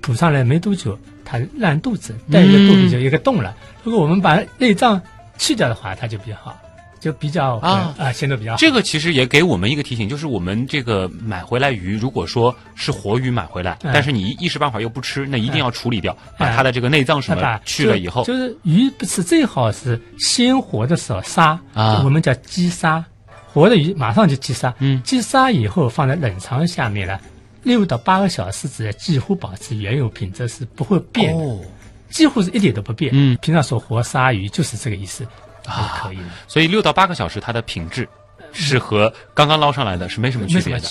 [0.00, 3.56] 捕上来没多久，它烂肚子，带鱼的肚子就一个洞了。
[3.82, 5.00] 如果我们把内脏
[5.36, 6.58] 去掉的话，它就比较好，
[7.00, 8.56] 就比较啊啊，鲜度比较好。
[8.58, 23.04] 这个其实也给我们一个提醒，就是我们这个买回来鱼，如果说是活鱼买回来，嗯但是你一时半会儿又不吃，那一定要处理掉，把哎它的这个内脏什么它把去了以后，就就是鱼不是最好是鲜活的时候杀啊我们叫击杀，
[23.52, 25.02] 活的鱼马上就击杀，嗯。
[25.02, 27.18] 击杀以后放在冷藏下面呢，
[27.62, 31.58] 六到八个小时之内几乎保持原有品质是不会变的，哦，
[32.10, 33.10] 几乎是一点都不变。
[33.14, 35.26] 嗯，平常说活鲨鱼就是这个意思，
[35.66, 38.08] 啊可以的，所以六到八个小时它的品质
[38.52, 40.88] 是和刚刚捞上来的是没什么区别的。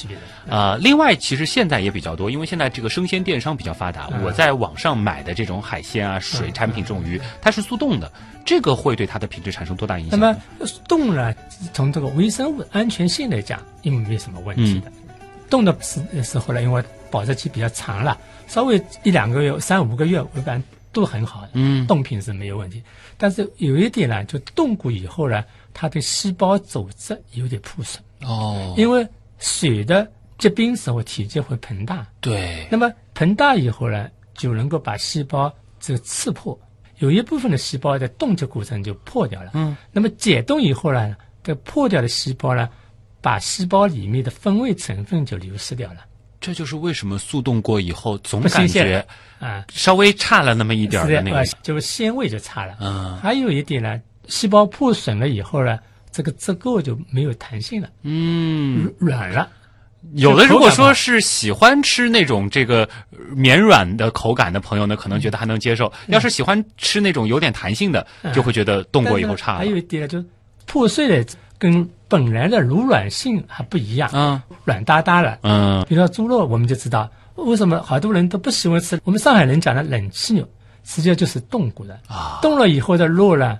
[0.47, 4.23] 呃，另外，其实现在也比较多，因为现在这个生鲜电商比较发达，嗯。
[4.23, 8.11] 我在网上买的这种海鲜啊、水产品这种鱼，它是速冻的，
[8.47, 10.31] 这个会对它的品质产生多大影响那？
[10.31, 10.41] 么
[10.87, 11.35] 冻呢，
[11.73, 14.91] 从这个微生物安全性来讲，因为没什么问题嗯的。
[15.49, 16.81] 冻的时时候呢，因为
[17.11, 21.49] 保质期比较长了，稍微一两个月、三五个月，一般都很好的。
[21.55, 22.81] 嗯冻品是没有问题。
[23.17, 29.05] 但是有一点呢，就冻过以后呢，它的细胞组织有点破损，哦，因为
[29.39, 36.57] 水的结冰时候体积会膨大，对，那么膨大以后呢，就能够把细胞这个刺破，
[36.99, 39.51] 有一部分的细胞在冻结过程就破掉了。
[39.53, 42.67] 嗯，那么解冻以后呢，这破掉的细胞呢，
[43.21, 45.99] 把细胞里面的风味成分就流失掉了
[46.39, 49.05] 这就是为什么速冻过以后总感觉
[49.39, 49.65] 啊。
[49.69, 52.77] 稍微差了那么一点的那个，，就是鲜味就差了。
[52.79, 55.79] 嗯还有一点呢，细胞破损了以后呢，
[56.11, 59.49] 这个结构就没有弹性了，嗯，软了。
[60.13, 69.65] 有的如果说是喜欢吃那种这个呃绵软的口感的朋友呢，可能觉得还能接受；要是喜欢吃那种有点弹性的，嗯就会觉得冻过以后差了还。
[69.65, 70.25] 有一点呢，就是
[70.65, 75.39] 破碎的跟本来的柔软性还不一样，嗯软哒哒的。
[75.43, 78.99] 嗯比如说猪肉，我们就知道为什么好多人都不喜欢吃。
[79.03, 80.47] 我们上海人讲的冷气牛，
[80.85, 81.99] 实际上就是冻过的。
[82.07, 83.57] 啊冻了以后的肉呢，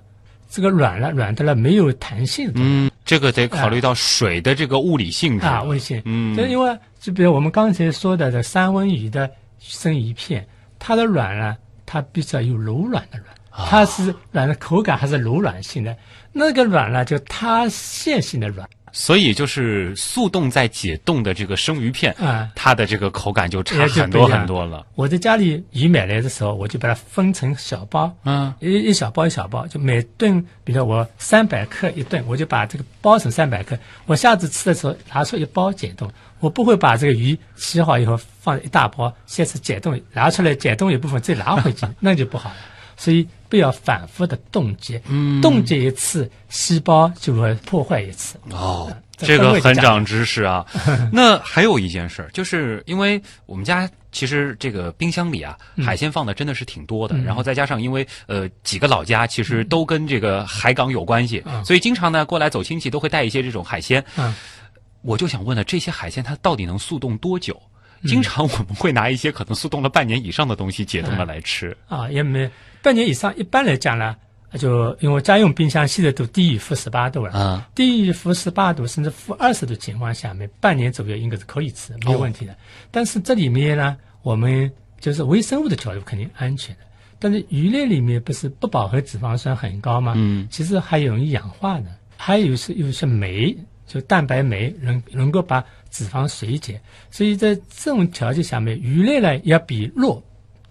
[0.48, 5.44] 这个软了，软的了没有弹性嗯，这个得考虑到水的这个物理性质。
[5.44, 6.00] 啊，危险。
[6.04, 6.34] 嗯。
[6.36, 10.46] 就因为就比如我们刚才说的这三文鱼的生鱼片，
[10.78, 13.68] 它的软呢，它比较有柔软的软，啊。
[13.68, 15.94] 它是软的口感还是柔软性的。
[16.32, 22.50] 那个软呢，就塌陷性的软所以就是速冻再解冻的这个生鱼片，啊。
[22.54, 24.86] 它的这个口感就差很多很多了。
[24.94, 33.78] 我在家里鱼买来的时候，我就把它分成小包，嗯一一小包一小包，就每顿，比如说我三百克一顿，我就把这个包成三百克。
[34.06, 42.56] 我下次吃的时候拿出一包解冻，我不会把这个鱼洗好以后放一大包，先是解冻拿出来解冻一部分再拿回去， 那就不好了。
[42.96, 48.38] 所以不要反复的冻结，嗯冻结一次，细胞就会破坏一次。
[48.50, 50.66] 哦，这这个很长知识啊。
[51.12, 64.04] 那还有一件事儿，就是因为我们家其实这个冰箱里啊，嗯海鲜放的真的是挺多的，然后再加上因为呃几个老家其实都跟这个海港有关系，嗯所以经常呢过来走亲戚都会带一些这种海鲜。
[64.16, 64.34] 嗯
[65.00, 67.62] 我就想问了，这些海鲜它到底能速冻多久？
[68.02, 71.76] 嗯经常我们会拿一些可能速冻了半年以上的东西解冻了来吃。
[71.88, 72.48] 啊，也没
[72.82, 74.14] 半年以上，一般来讲呢，
[74.58, 82.56] 就因为家用冰箱现在都低于负十八度了，嗯低于负十八度甚至负二十度情况下面，半年左右应该是可以吃，没有问题的。
[82.90, 86.82] 但是这里面呢，我们就是微生物的角度肯定安全的。
[87.18, 90.14] 但是鱼类里面不是不饱和脂肪酸很高吗？
[90.16, 93.56] 嗯，其实还容易氧化的，还有是有些酶，
[93.88, 96.80] 就蛋白酶能能够把脂肪水解。
[97.10, 100.22] 所以在这种条件下面，鱼类呢要比肉，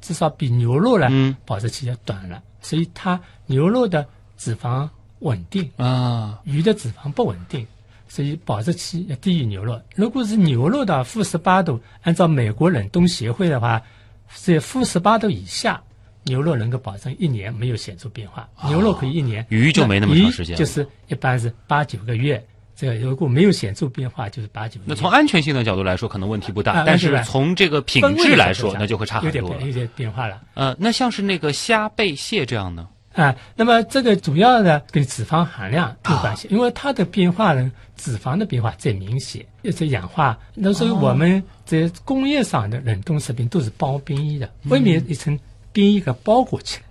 [0.01, 2.41] 至少比牛肉呢、嗯保质期要短了。
[2.61, 4.05] 所以它牛肉的
[4.37, 7.65] 脂肪稳定，啊，鱼的脂肪不稳定，
[8.07, 9.79] 所以保质期要低于牛肉。
[9.95, 13.81] 如果是牛肉的负十八度，按照美国冷冻协会的话，
[14.29, 15.81] 是负十八度以下，
[16.23, 18.47] 牛肉能够保证一年没有显著变化。
[18.67, 22.45] 牛肉可以一年，鱼就没那么长时间鱼就是一般是八九个月。
[22.77, 24.79] 这个如果没有显著变化，就是八九。
[24.85, 29.67] 那从安全性的角度来说，可能问题不大，但是从这个品质来说，那就会差很多了有点变。
[29.67, 30.39] 有点变化了。
[30.53, 32.87] 呃，那像是那个虾、贝、蟹这样呢？
[33.13, 40.37] 啊，那么这个主要呢跟脂肪含量有关系，因为它的变化呢，脂肪的变化最明显，一直氧化。
[40.53, 45.39] 那所以我们在工业上的冷冻食品都是包冰衣的，外面一层
[45.73, 46.83] 冰衣给包裹起来。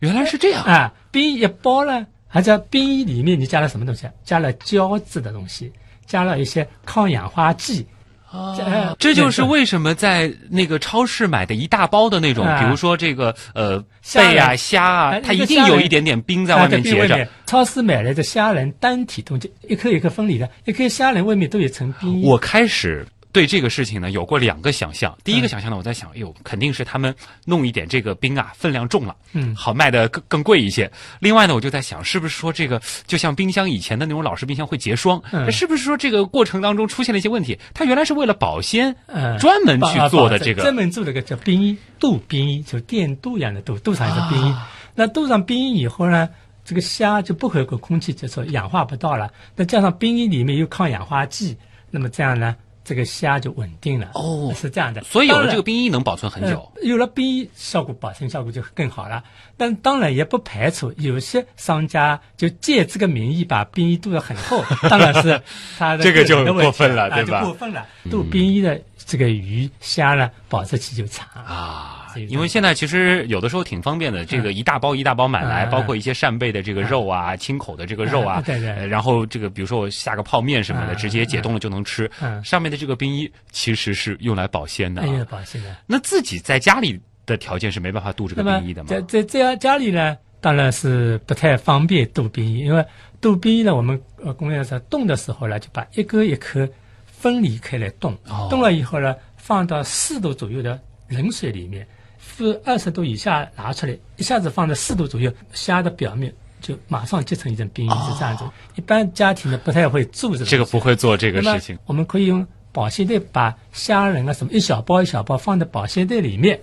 [0.00, 0.62] 原来是这样。
[0.64, 4.06] 啊，冰衣一包呢，而在冰衣里面你加了什么东西？
[4.24, 5.70] 加了胶质的东西，
[6.06, 7.86] 加了一些抗氧化剂。
[8.30, 17.28] 哦，这就是为什么在那个超市买的一大包的那种，啊比如说这个呃虾贝啊、虾啊，哎它一定有一点点冰在外面结着。。
[17.44, 22.24] 超市买来的虾仁单体冻结，一颗一颗分离的，一颗虾仁外面都有层冰衣。
[22.24, 25.16] 我开始对这个事情呢有过两个想象。
[25.24, 27.14] 第一个嗯想象呢，我在想，哎呦，肯定是他们
[27.44, 30.90] 弄一点这个冰啊，分量重了，嗯好卖的更更贵一些。
[31.18, 37.58] 另外呢，我就在想，是不是说这个就像冰箱以前的那种老式冰箱会结霜，嗯是不是说这个过程当中出现了一些问题？
[37.72, 44.52] 它原来是为了保鲜，呃专门去做的这个专门做了个叫冰衣镀冰衣，就电镀一样的镀，镀上一个冰衣。
[44.52, 46.28] 啊那镀上冰衣以后呢，
[46.66, 49.32] 这个虾就不会跟空气接触，氧化不到了。
[49.56, 51.56] 那加上冰衣里面有抗氧化剂，
[51.90, 54.10] 那么这样呢，这个虾就稳定了。
[54.14, 55.02] 哦是这样的。
[55.02, 56.58] 所以有了这个冰衣能保存很久。
[56.76, 59.22] 呃有了冰衣，效果保存效果就更好了。
[59.56, 65.40] 但当然也不排除有些商家就借这个名义把冰衣镀得很厚， 当然是
[65.78, 67.86] 他的这个就过分了啊对吧就过分了。
[68.10, 82.10] 镀冰衣的这个鱼虾呢，保质期就长啊因为现在其实有的时候挺方便的，这个一大包一大包买来，嗯包括一些扇贝的这个肉啊、 清口的这个肉啊，嗯对对呃然后这个比如说我下个泡面什么的，嗯直接解冻了就能吃。
[82.20, 85.76] 嗯上面的这个冰衣其实是用来保鲜的哎呀啊。，保鲜的。
[85.86, 88.88] 那自己在家里的条件是没办法度这个冰衣的吗？
[88.90, 92.84] 在在这样家里呢，当然是不太方便镀冰衣，因为
[93.20, 96.68] 镀冰衣呢，我们呃工业上冻的时候呢，就把一颗一颗
[97.06, 101.86] 分离开来冻，哦冻了以后呢，放到四度左右的冷水里面，
[102.22, 108.44] 负二十度以下拿出来，一下子放在四度左右，虾的表面就马上结成一层冰衣，是这样子。
[108.76, 111.76] 一般家庭呢不太会做这个哦这个不会做这个事情。
[111.84, 116.58] 我们可以用保鲜袋把虾仁啊什么一小包一小包放在保鲜袋里面，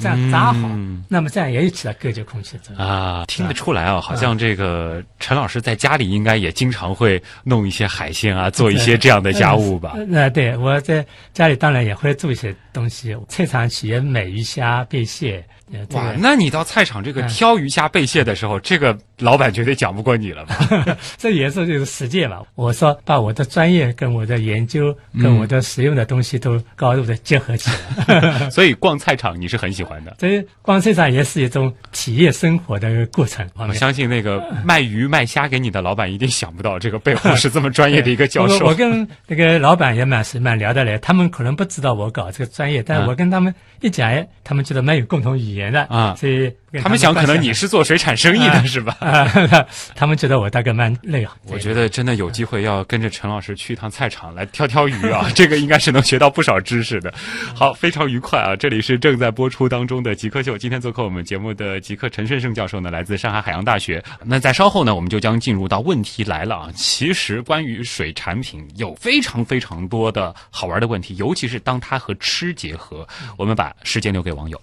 [0.00, 2.84] 这样扎好，嗯那么这样也有起到隔绝空气的作用。
[2.84, 9.92] 啊，听得出来啊，好像这个陈老师在家里应该也经常会弄一些海鲜啊，做一些这样的家务吧？
[9.96, 15.44] 呃，那对我在家里当然也会做一些东西，菜场企业买鱼虾、贝蟹，
[15.92, 20.56] 哇，那你到菜场这个嗯挑鱼虾贝蟹的时候，这个老板绝对讲不过你了吧？
[21.16, 22.38] 这也是就是实践嘛。
[22.54, 27.70] 我说把我的专业跟我的研究嗯跟我的实用的东西都高度的结合起
[28.06, 28.48] 来。
[28.50, 30.14] 所以逛菜场你是很喜欢的。
[30.18, 33.46] 这逛菜场也是一种体验生活的过程。
[33.54, 38.74] 我相信那个卖鱼卖虾给你的老板一定想不到，这个背后是这么专业的一个教授我我。
[38.74, 48.96] 跟那个老板也蛮是蛮聊得来，他们可能不知道我搞这个专业，但我跟他们一讲，哎，他们觉得蛮有共同语言的啊所以跟他们想可能你是做水产生意的是吧？
[49.00, 49.26] 啊，
[49.96, 51.36] 他们觉得我大概蛮累啊。
[51.48, 57.12] 我觉得真的有机会要跟着陈老师去一趟菜场来挑挑鱼啊，这个应该是能学到不少知识的。
[57.56, 58.54] 好，非常愉快啊！
[58.54, 64.00] 这里是正在播出当中的极客秀，今天做客我们节目的极客陈顺胜教授呢，来自上海海洋大学。
[64.24, 66.68] 那在稍后呢，我们就将进入到问题来了啊。
[66.76, 73.04] 其实关于水产品有非常非常多的好玩的问题，尤其是当它和吃结合。
[73.36, 74.60] 我们把时间留给网友。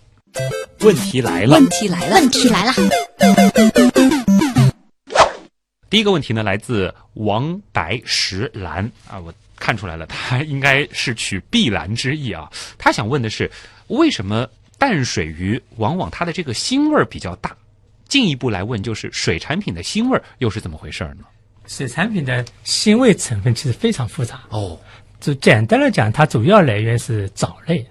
[0.81, 2.73] 问题来了，问题来了，问题来了，
[5.89, 12.49] 第一个问题呢，来自王白石兰啊，我看出来了，他应该是取碧蓝之意啊。
[12.77, 13.49] 他想问的是，
[13.87, 14.47] 为什么
[14.77, 17.55] 淡水鱼往往它的这个腥味儿比较大？
[18.07, 21.25] 进一步来问，就是水产品的腥味儿又是怎么回事儿呢？
[21.65, 24.41] 水产品的腥味成分其实非常复杂。
[24.49, 24.79] 哦，
[25.19, 27.85] 就简单来讲，它主要来源是藻类。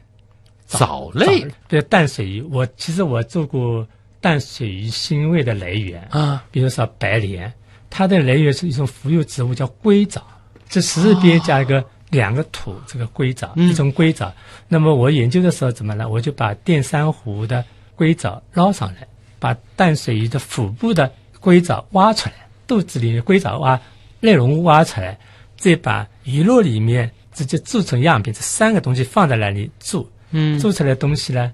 [0.67, 3.87] 藻类比如淡水鱼，我其实我做过
[4.21, 7.53] 淡水鱼腥味的来源，啊，比如说白莲，
[7.89, 10.23] 它的来源是一种浮游植物叫硅藻，
[10.69, 14.33] 这十字边加一个、两个土，这个硅藻，嗯一种硅藻。
[14.67, 16.09] 那么我研究的时候怎么呢？
[16.09, 19.07] 我就把电珊瑚的硅藻捞上来，
[19.39, 22.35] 把淡水鱼的腹部的硅藻挖出来，
[22.67, 23.81] 肚子里的硅藻挖
[24.19, 25.17] 内容挖出来，
[25.57, 30.59] 再把鱼肉里面直接做成样品，这三个东西放在那里做，嗯。
[30.59, 31.53] 做出来的东西呢，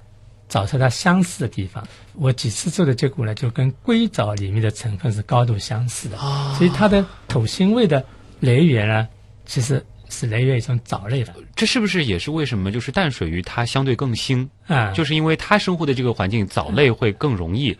[0.48, 1.86] 找出它相似的地方。
[2.14, 6.16] 我几次做的结果呢，就跟硅藻里面的成分是高度相似的，
[6.58, 8.04] 所以它的土腥味的
[8.40, 9.08] 来源呢，
[9.46, 11.34] 其实是来源于一种藻类的。
[11.56, 14.46] 这是不是也是为什么就是淡水鱼它相对更腥？
[14.66, 17.76] 啊，就是因为它生活的这个环境，藻类会更容易。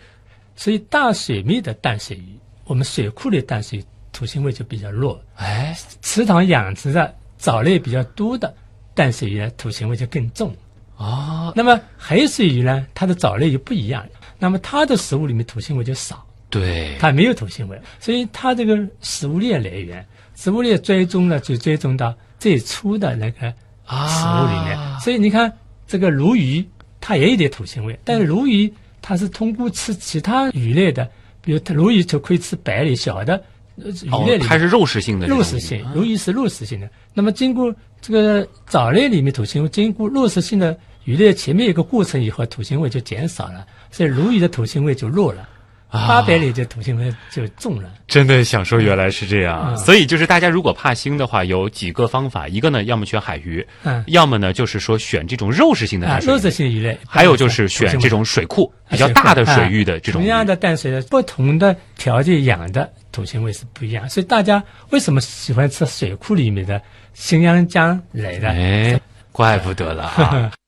[0.57, 5.77] 所以大水面的淡水鱼，我们水库里的淡水鱼土腥味就比较弱，哎。
[6.01, 8.55] 池塘养殖的藻类比较多的
[8.95, 10.55] 淡水鱼呢，土腥味就更重。
[11.03, 14.05] 啊那么海水鱼呢，它的藻类就不一样，
[14.39, 16.25] 那么它的食物里面土腥味就少。
[16.49, 23.49] 对，它没有土腥味，所以它这个食物链来源，食物链追踪呢，就追踪到最初的那个
[23.89, 24.79] 食物里面。
[24.79, 25.51] 啊所以你看，
[25.87, 26.63] 这个鲈鱼
[27.01, 33.43] 它也有点土腥味，但是鲈鱼它是通过吃其他鱼类的，比如它鲈鱼就可以吃白类小的
[33.77, 34.49] 呃鱼哦类里面。
[34.49, 36.89] 它是肉食性的肉食性，鲈鱼是肉食性的。
[37.15, 45.49] 那么经过这个藻类里面土腥味，经过肉食性的鱼类前面一个过程以后，土腥味就减少了，所以鲈鱼的土腥味就弱了，
[45.89, 47.91] 啊八百里的土腥味就重了。
[48.07, 66.81] 真的想说原来是这样，嗯所以就是大家如果怕腥的话，有几个方法，一个呢，要么选海鱼，嗯要么呢就是说选这种肉食性的啊，淡水鱼，肉食性鱼类，还有就是选这种水库比较大的水域的这种鱼同样的淡水的不同的条件养的土腥味是不一样，所以大家为什么喜欢吃水库里面的
[67.13, 68.49] 新阳江来的？
[68.49, 69.01] 哎，
[69.33, 70.51] 怪不得了哈。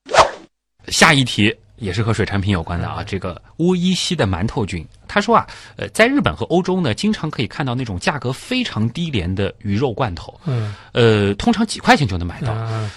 [0.87, 12.53] 下一题也是和水产品有关的啊，这个乌伊西的馒头菌，他说啊，呃，在日本和欧洲呢，经常可以看到那种价格非常低廉的鱼肉罐头，嗯呃，通常几块钱就能买到。
[12.53, 12.89] 嗯，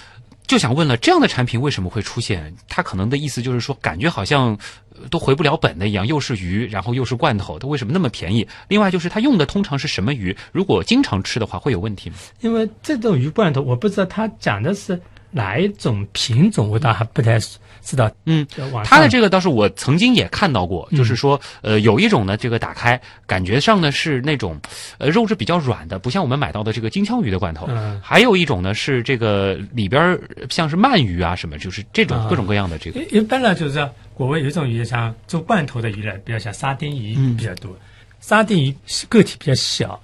[0.47, 2.53] 就想问了，这样的产品为什么会出现？
[2.67, 4.57] 他可能的意思就是说，感觉好像
[4.95, 8.47] 呃都回不了本的一样，又是鱼，然后又是罐头，它为什么那么便宜？
[8.69, 10.35] 另外就是它用的通常是什么鱼？
[10.53, 12.15] 如果经常吃的话，会有问题吗？
[12.39, 14.99] 因为这种鱼罐头，我不知道他讲的是
[15.31, 17.39] 哪一种品种，我倒还不太
[17.81, 18.11] 知道。
[18.25, 18.45] 嗯
[18.83, 24.59] 它的这个倒是我曾经也看到过，嗯就是说，呃，有一种呢，这个打开感觉上呢是那种，
[24.97, 27.67] 呃，肉质比较软的，不像我们买到的这个金枪鱼的罐头。
[27.69, 30.19] 嗯还有一种呢是这个里边儿
[30.49, 32.99] 像是鳗鱼啊什么，就是这种啊各种各样的这个。
[33.01, 37.75] 一一般呢，就是国外有一种鱼，像做罐头的鱼类，比较像沙丁鱼嗯比较多。
[38.19, 38.75] 沙丁鱼
[39.07, 39.99] 个体比较小，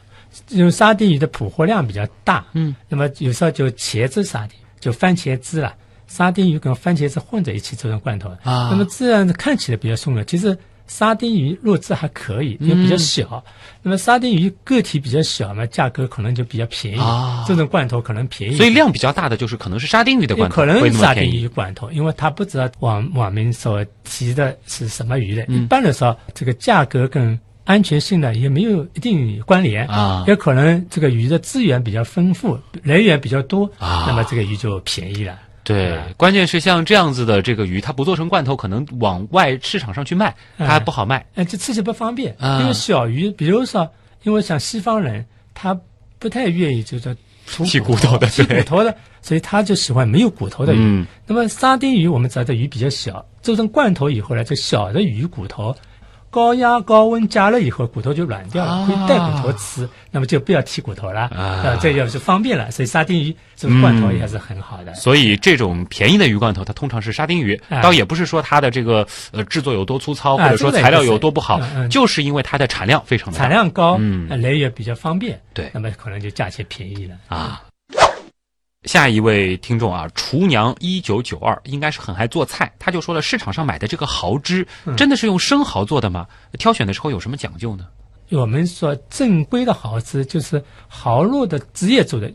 [0.49, 2.45] 因为沙丁鱼的捕获量比较大。
[2.53, 5.73] 嗯，那么有时候就茄子沙丁，就番茄汁了，
[6.05, 8.29] 沙丁鱼跟番茄汁混在一起做成罐头。
[8.43, 10.55] 啊那么这样看起来比较松软，其实
[10.85, 13.43] 沙丁鱼肉质还可以，因为比较小。
[13.81, 16.99] 那么沙丁鱼个体比较小嘛，价格可能就比较便宜。
[16.99, 18.55] 啊这种罐头可能便宜。
[18.55, 25.43] 所以量比较大的就是可能是沙丁鱼的罐头，可能会那么沙丁鱼罐头，因为它不知道网网民所提的是什么鱼类。
[25.47, 35.39] 嗯一般来说，这个价格跟安全性呢也没有一定关联啊也可能这个鱼的资源比较丰富，来源比较多啊那么这个鱼就便宜了。
[35.63, 41.25] 对啊，关键是像这样子的这个鱼，它不做成罐头，可能往外市场上去卖，它还不好卖。
[41.33, 43.91] 哎，这吃起不方便，啊因为小鱼，比如说，
[44.21, 45.75] 因为像西方人，他
[46.19, 50.77] 不太愿意就是吐剔骨头的剔骨头的，所以他就喜欢没有骨头的鱼。
[50.79, 55.75] 嗯那么沙丁鱼，我们知道这鱼比较小，做成罐头以后呢，这小的鱼骨头。
[56.35, 62.69] 高压高温加热以后，骨头就软掉了，啊可以带骨头吃，那么就不要剔骨头了，啊呃，这就是方便了。
[62.71, 64.93] 所以沙丁鱼这个罐头也是很好的。
[64.95, 77.15] 所以这种便宜的鱼罐头，它通常是沙丁鱼，哎倒也不是说它的这个呃制作有多粗糙，或哎者说材料有多不好就是因为它的产量非常的大产量高，嗯呃来源比较方便，对那么可能就价钱便宜了。
[77.29, 77.61] 啊。
[78.85, 86.27] 下一位听众啊，厨娘一九九二应该是很爱做菜，他就说了，市场上买的这个蚝汁嗯真的是用生蚝做的吗？
[86.59, 87.87] 挑选的时候有什么讲究呢？
[88.31, 92.31] 我们说正规的蚝汁就是蚝肉的汁液做的。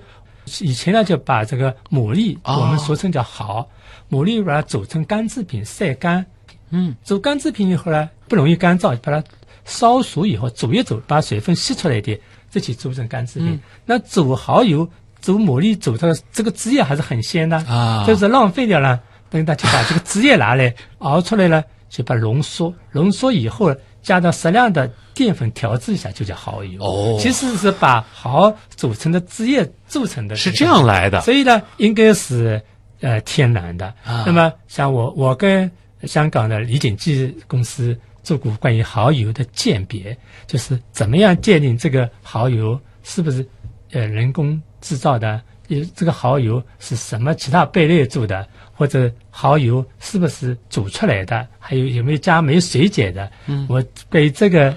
[0.60, 3.68] 以前呢，就把这个牡蛎，哦我们俗称叫蚝，
[4.10, 6.24] 牡蛎把它煮成干制品，晒干。
[6.70, 9.22] 嗯，煮干制品以后呢，不容易干燥，把它
[9.64, 12.18] 烧熟以后煮一煮，把水分吸出来一点，
[12.50, 13.50] 这起煮成干制品。
[13.50, 14.88] 嗯那煮蚝油、
[15.20, 19.00] 煮牡蛎煮的这个汁液还是很鲜的啊就是浪费掉了。
[19.28, 26.82] 等他就把这个汁液拿来 熬出来了，就把浓缩，浓缩以后加上适量的淀粉调制一下，就叫蚝油。
[26.82, 32.60] 哦其实是把蚝组成的汁液做成的，是这样来的所以呢，应该是
[33.02, 33.86] 呃天然的。
[34.04, 35.70] 啊那么像我我跟
[36.02, 40.16] 香港的李锦记公司做过关于蚝油的鉴别，
[40.48, 43.46] 就是怎么样鉴定这个蚝油是不是
[43.92, 53.30] 呃人工制造的，有这个蚝油是什么其他贝类做的，或者蚝油是不是煮出来的，还有有没有加没水解的。
[53.46, 54.74] 嗯，我对这个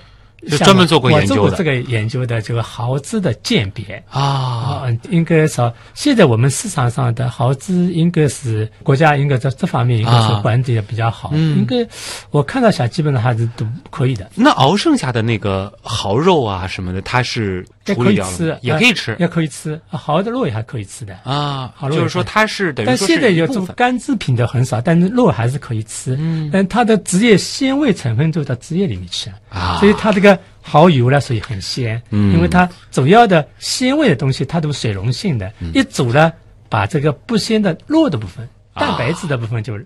[0.47, 1.35] 就专门做过研究的。
[1.35, 4.03] 做过这个研究的这个蚝汁的鉴别。
[4.09, 4.21] 啊。
[4.21, 10.41] 啊，应该说，现在我们市场上的蚝汁应该是国家应该在这方面应该是啊。
[10.41, 11.57] 管理的比较好，嗯。
[11.57, 11.87] 应该
[12.29, 21.13] 我看到下基本上还是都可以的，那熬剩下的那个蚝肉啊什么的，它是也可以吃，也可以吃呃也可以吃，蚝的肉也还可以吃的。
[21.23, 26.15] 啊，好肉就是说它是等于但说现在有做是一部分干制品的很少，但是肉还是可以吃。
[26.19, 32.01] 嗯但它的汁液鲜味成分就到汁液里面去了，啊所以它这个蚝油呢，所以很鲜。
[32.11, 36.31] 嗯因为它主要的鲜味的东西，它都是水溶性的，嗯一煮呢，
[36.69, 39.77] 把这个不鲜的肉的部分、啊蛋白质的部分就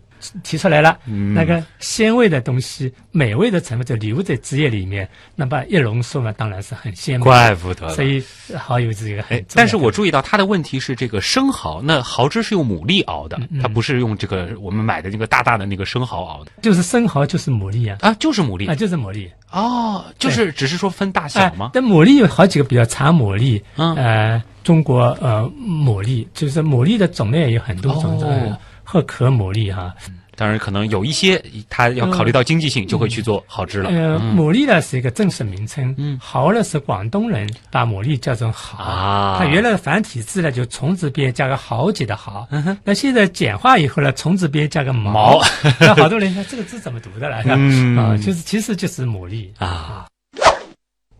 [0.44, 1.34] 提出来了，嗯。
[1.34, 7.24] 那个鲜味的东西、美味的成分就留在汁液里面，那么一浓缩嘛，当然是很鲜美。
[7.24, 8.24] 怪不得所以
[8.58, 16.52] 蚝油这个很哎，但是我注意到他的问题是这个生蚝，那蚝汁是用牡蛎熬的，嗯它不是用这个我们买的那个大大的那个生蚝熬的。
[16.62, 18.70] 就是生蚝就是牡蛎啊，啊，就是牡蛎。
[18.70, 19.30] 啊就是牡蛎。
[19.52, 21.72] 哦，就是只是说分大小哎吗？
[21.74, 23.96] 但牡蛎有好几个，比较长牡蛎，嗯。
[23.96, 28.58] 呃，中国呃牡蛎，就是牡蛎的种类也有很多种，哦
[28.88, 29.94] 呃褐壳牡蛎哈。
[30.36, 33.90] 当然，可能有一些他要考虑到经济性，就会去做蚝汁了。
[33.90, 38.78] 呃，嗯牡蛎呢是一个正式名称，嗯蚝呢是广东人把牡蛎叫成蚝。
[38.78, 42.48] 啊它原来的繁体字呢就虫字边加个豪杰的豪，
[42.84, 45.42] 那现在简化以后呢，虫字边加个毛毛，
[45.82, 47.42] 那好多人说这个字怎么读的了？
[47.42, 50.06] 是吧嗯啊，就是其实就是牡蛎啊。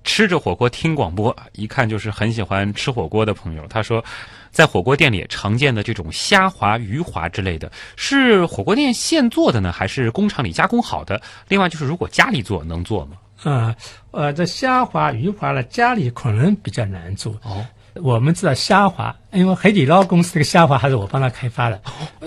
[0.04, 3.66] 吃着火锅听广播，一看就是很喜欢吃火锅的朋友。
[3.68, 4.04] 他说，
[4.58, 11.22] 在火锅店里常见的这种虾滑、鱼滑之类的，是火锅店现做的呢，还是工厂里加工好的？
[11.48, 13.18] 另外就是，如果家里做能做吗？
[13.44, 13.76] 啊，
[14.10, 17.34] 呃，这虾滑、鱼滑呢，家里可能比较难做。
[17.44, 17.64] 哦，
[18.02, 21.80] 我们知道虾滑，因为海底捞公司这个虾滑还是我帮他开发的。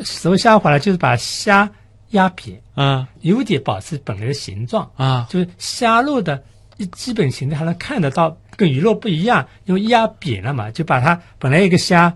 [0.05, 1.69] 所谓虾滑呢，就是把虾
[2.11, 6.41] 压扁，啊有点保持本来的形状，啊就是虾肉的
[6.87, 12.13] 基本形态还能看得到，跟鱼肉不一样，因为压扁了嘛，就把它本来一个虾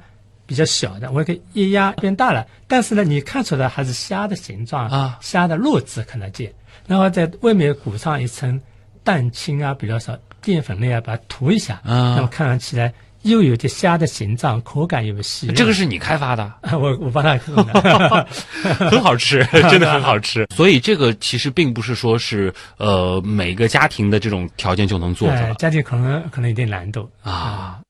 [0.46, 5.18] 比较小的，我给一压变大了，但是呢，你看出来还是虾的形状啊。
[5.20, 6.52] 虾的肉质看得见，
[6.86, 8.60] 然后在外面裹上一层
[9.02, 12.14] 蛋清啊，比较少淀粉类啊，把它涂一下，啊。
[12.16, 12.92] 那么看上起来
[13.24, 15.46] 又有点虾的形状，口感又细。
[15.48, 18.26] 这个是你开发的， 我我帮他弄的，
[18.90, 20.46] 很好吃， 真的很好吃。
[20.54, 27.80] 所以这个其实并不是说是呃每个家庭的这种条件就能做的家庭可能可能有点难度啊。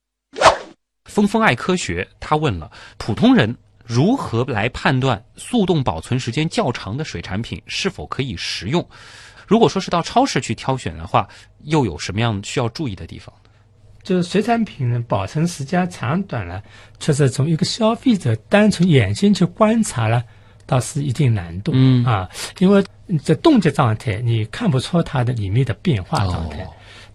[1.05, 3.55] 峰峰爱科学，他问了普通人
[3.85, 8.85] 如何来判断速冻保存时间较长的水产品是否可以食用？
[9.47, 11.27] 如果说是到超市去挑选的话，
[11.63, 13.33] 又有什么样需要注意的地方？
[14.05, 16.61] 就是水产品呢，保存时间长短呢，
[16.99, 20.23] 确实从一个消费者单纯眼睛去观察了，
[20.67, 21.71] 倒是一定难度。
[21.73, 22.29] 嗯啊，
[22.59, 22.83] 因为
[23.23, 26.63] 在冻结状态，你看不出它的里面的变化状态。
[26.63, 26.67] 哦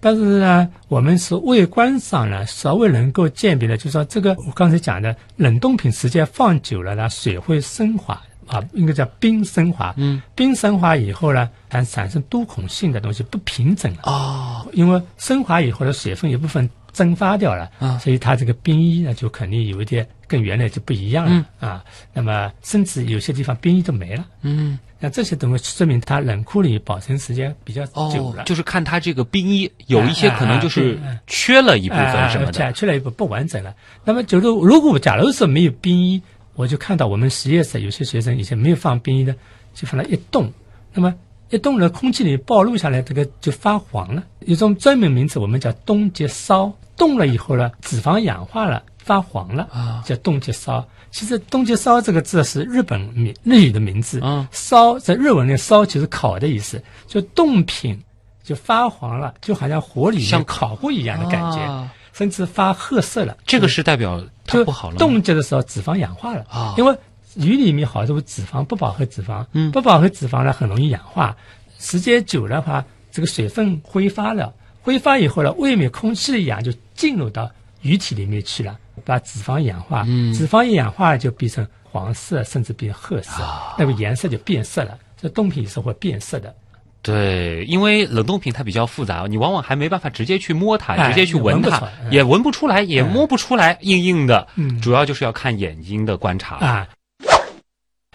[0.03, 8.15] 但是呢，我们是外观上呢，稍微能够鉴别的，就是说这个我刚才讲的冷冻品时间放久了呢，水会升华
[8.47, 9.93] 啊，应该叫冰升华。
[9.99, 14.01] 嗯，冰升华以后呢，产产生多孔性的东西，不平整了。
[14.05, 17.99] 哦，因为升华以后的水分一部分蒸发掉了，啊。
[17.99, 21.85] 所以它这个冰衣呢就肯定有一点跟原来就不一样了、啊。
[22.13, 32.53] 那么甚至有些地方冰衣都没了，嗯，那这些东西说明它冷库里保存时间比较久了，，哦就是看它这个冰衣有一些可能就是缺了一部分什么的。
[32.53, 33.75] 减去了一部分不完整了。
[34.05, 36.23] 那么就是如果假如说没有冰衣，
[36.55, 39.35] 我就看到我们实验室有些学生以前没有放冰衣的，
[39.75, 40.53] 就放了一冻，
[40.93, 41.15] 那么
[41.51, 44.23] 一冻了，空气里暴露下来，这个就发黄了。
[44.41, 46.73] 有种专门名词，我们叫冻结烧。
[46.97, 50.87] 冻了以后呢，脂肪氧化了，发黄了啊叫冻结烧。
[51.11, 54.21] 其实“冻结烧”这个字是日本名日语的名字。
[54.21, 58.01] 啊烧在日文里，烧就是烤的意思，就冻品
[58.45, 61.59] 就发黄了，就好像火里像烤过一样的感觉。
[61.59, 63.37] 啊甚至发褐色了。
[63.47, 66.95] 这个是代表它不好了冻结的时候脂肪氧化了啊因为
[67.37, 69.71] 鱼里面好多脂肪不饱和脂肪，嗯。
[69.71, 71.37] 不饱和脂肪呢很容易氧化，
[71.79, 74.53] 时间久了的话，这个水分挥发了，
[74.83, 77.51] 挥发以后呢，外面空气的氧就进入到
[77.83, 80.33] 鱼体里面去了，把脂肪氧化，嗯。
[80.35, 83.75] 脂肪一氧化就变成黄色，甚至变褐色，啊。
[83.79, 84.99] 那个颜色就变色了。
[85.21, 86.55] 这冻品是会变色的，
[87.03, 94.49] 对，因为冷冻品它比较复杂，你往往还没办法直接去摸它，哎直接去闻它也闻不出来，也摸不出来，硬硬的。
[94.57, 94.81] 嗯。
[94.81, 96.57] 主要就是要看眼睛的观察。
[96.57, 96.89] 啊，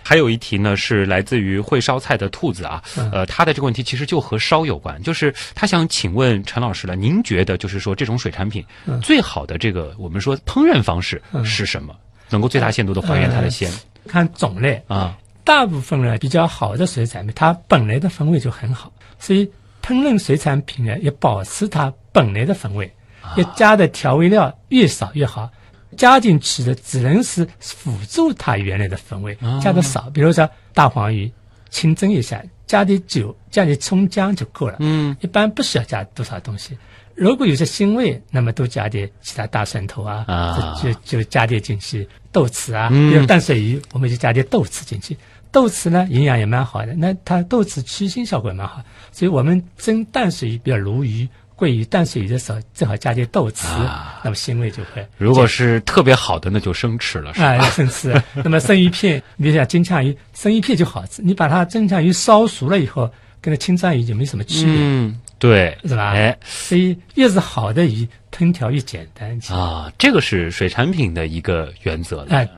[0.07, 11.95] 还有一题呢，是来自于会烧菜的兔子啊，嗯呃，他的这个问题其实就和烧有关，就是他想请问陈老师了，您觉得就是说这种水产品、嗯最好的这个我们说烹饪方式嗯是什么？
[12.29, 13.71] 能够最大限度的还原它的鲜、
[14.07, 15.17] 看种类，啊？
[15.43, 19.43] 大部分呢比较好的水产品，它本来的风味就很好，所以
[19.83, 22.91] 烹饪水产品呢也保持它本来的风味，
[23.37, 25.49] 要加的调味料越少越好。
[25.95, 31.31] 加进去的只能是辅助它原来的风味，加的少，比如说大黄鱼，
[31.69, 34.77] 清蒸一下，加点酒，加点葱姜就够了。
[34.79, 36.77] 嗯，一般不需要加多少东西。
[37.15, 45.17] 如果有些腥味，那么多加点其他大蒜头啊，啊就就就加点进去豆豉啊，嗯比如淡水鱼，我们就加点豆豉进去。
[45.49, 48.83] 豆豉呢，营养也蛮好的，那它豆豉去腥效果也蛮好，
[49.13, 55.07] 所以我们蒸淡水鱼，比如鲈鱼、桂鱼、淡水鱼的时候，正好加点豆豉，啊那么腥味就会。
[55.17, 57.47] 如果是特别好的，那就生吃了，是吧？
[57.55, 58.13] 啊，生吃。
[58.43, 61.21] 那么生鱼片，比如像金枪鱼，生鱼片就好吃。
[61.21, 63.09] 你把它金枪鱼烧熟了以后，
[63.41, 66.11] 跟那清蒸鱼就没什么区别，嗯，对，是吧？
[66.11, 69.39] 哎所以越是好的鱼，烹调越简单。
[69.49, 72.27] 啊，这个是水产品的一个原则了。
[72.31, 72.49] 哎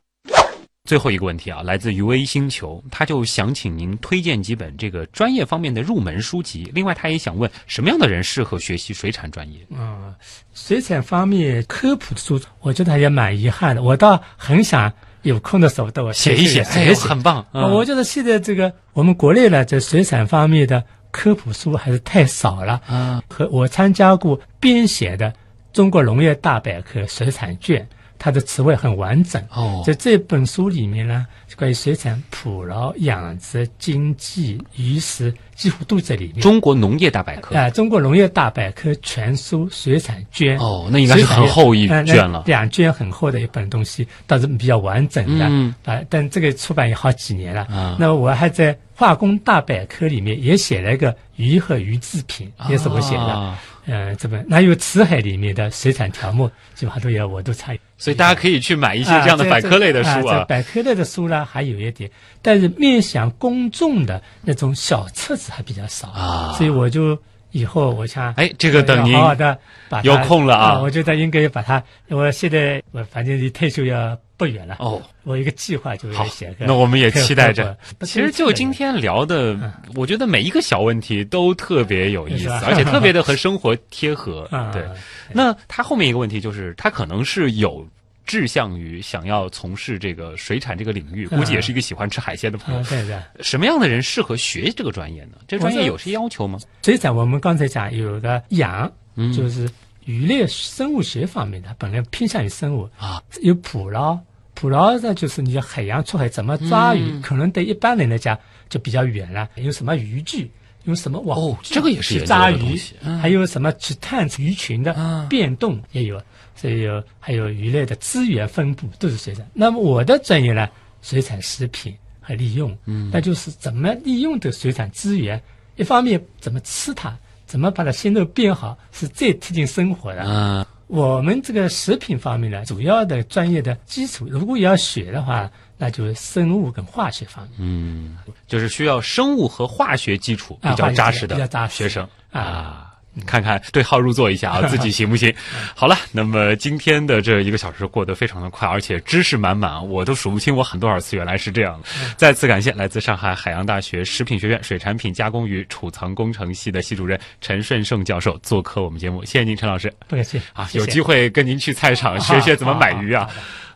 [0.88, 6.72] 最后一个问题啊，来自于微星球，他就想请您推荐几本这个专业方面的入门书籍。
[6.74, 9.60] 另外，他也想问什么样的人适合学习水产专业？
[9.70, 10.16] 嗯，
[10.54, 13.84] 水产方面科普的书，我觉得也蛮遗憾的。
[13.84, 14.90] 我倒很想
[15.24, 17.08] 有空的时候，我写一写，哎呦，写一写。
[17.10, 17.46] 很棒。
[17.52, 20.82] 嗯我觉得现在这个我们国内呢，这水产方面的
[21.12, 22.82] 科普书还是太少了。
[22.88, 25.30] 啊，和我参加过编写的
[25.74, 27.82] 《中国农业大百科水产卷》，
[28.20, 29.42] 它的词汇很完整。
[29.54, 36.42] 哦在这本书里面呢，关于水产捕捞、养殖、经济、鱼食，几乎都在里面。
[36.42, 37.56] 中国农业大百科。
[37.56, 40.58] 啊、中国农业大百科全书水产卷。
[40.58, 42.44] 哦，那应该是很厚一卷了。
[42.46, 45.46] 两卷很厚的一本东西，倒是比较完整的。
[45.50, 47.62] 嗯啊，但这个出版也好几年了。
[47.64, 53.22] 啊那么我还在化工大百科里面也写了一个鱼和鱼制品，也是我写的。
[53.22, 57.80] 啊呃，这本那有辞海里面的水产条目，基本上都有我都参与。
[57.98, 60.46] 所以大家可以去买一些啊这样的百科类的书啊。
[60.48, 62.10] 百科类的书呢，还有一点，
[62.42, 67.18] 但是面向公众的那种小册子还比较少啊所以我就
[67.52, 69.58] 以后我想，哎这个等您好好的
[69.90, 70.82] 把有空了啊。
[70.82, 77.76] 我觉得应该把它，我现在我反正离退休要不远了，哦，我一个计划就是好写个，那我们也期待着。
[78.02, 79.58] 其实就今天聊的，
[79.96, 84.70] 我觉得每一个小问题都特别有意思，而且特别的和生活贴合 啊。
[84.72, 84.84] 对，
[85.32, 87.86] 那他后面一个问题就是，他可能是有
[88.28, 92.86] 志向于想要从事这个水产这个领域，估计也是一一个喜欢吃海鲜的朋友啊，。
[92.90, 93.18] 对对。
[93.42, 95.38] 什么样的人适合学这个专业呢？
[95.48, 96.60] 这个专业有些要求吗？
[96.84, 99.70] 水产我们刚才讲有的养，嗯就是
[100.06, 104.20] 鱼类生物学方面的，本来偏向于生物啊，有捕捞，
[104.56, 109.48] 捕捞呢就是你海洋出海怎么抓鱼，嗯可能对一般人来讲就比较远了。
[109.56, 110.50] 有什么渔具，
[110.86, 112.80] 用什么网哦这个也是抓鱼
[113.22, 116.20] 还有什么去探测鱼群的啊变动也有，
[116.58, 119.48] 所以有还有鱼类的资源分布都是水产。
[119.54, 120.68] 那么我的专业呢，
[121.02, 125.42] 水产食品和利用，嗯，那就是怎么利用这个水产资源，
[125.76, 130.24] 一方面怎么吃它，怎么把它鲜肉变好，是最贴近生活的。
[130.26, 137.54] 嗯，我们这个食品方面呢，主要的专业的基础，如果要学的话，那就是生物跟化学方面。
[137.60, 142.87] 嗯，就是需要生物和化学基础比较扎实的比较扎实学生啊啊。
[143.26, 145.34] 看看对号入座一下啊， 自己行不行？
[145.76, 151.88] 好了，那么今天的这一个小时过得非常的快，而且知识满满，我都数不清我很多少次原来是这样的。
[152.16, 163.30] 再次感谢来自上海海洋大学食品学院水产品加工与储藏工程系的系主任陈顺胜教授做客我们节目，谢谢您，陈老师不客气啊，有机会跟您去菜场 学学怎么买鱼啊。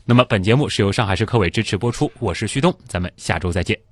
[0.03, 3.90] 那么本节目是由上海市科委支持播出，我是旭东，咱们下周再见。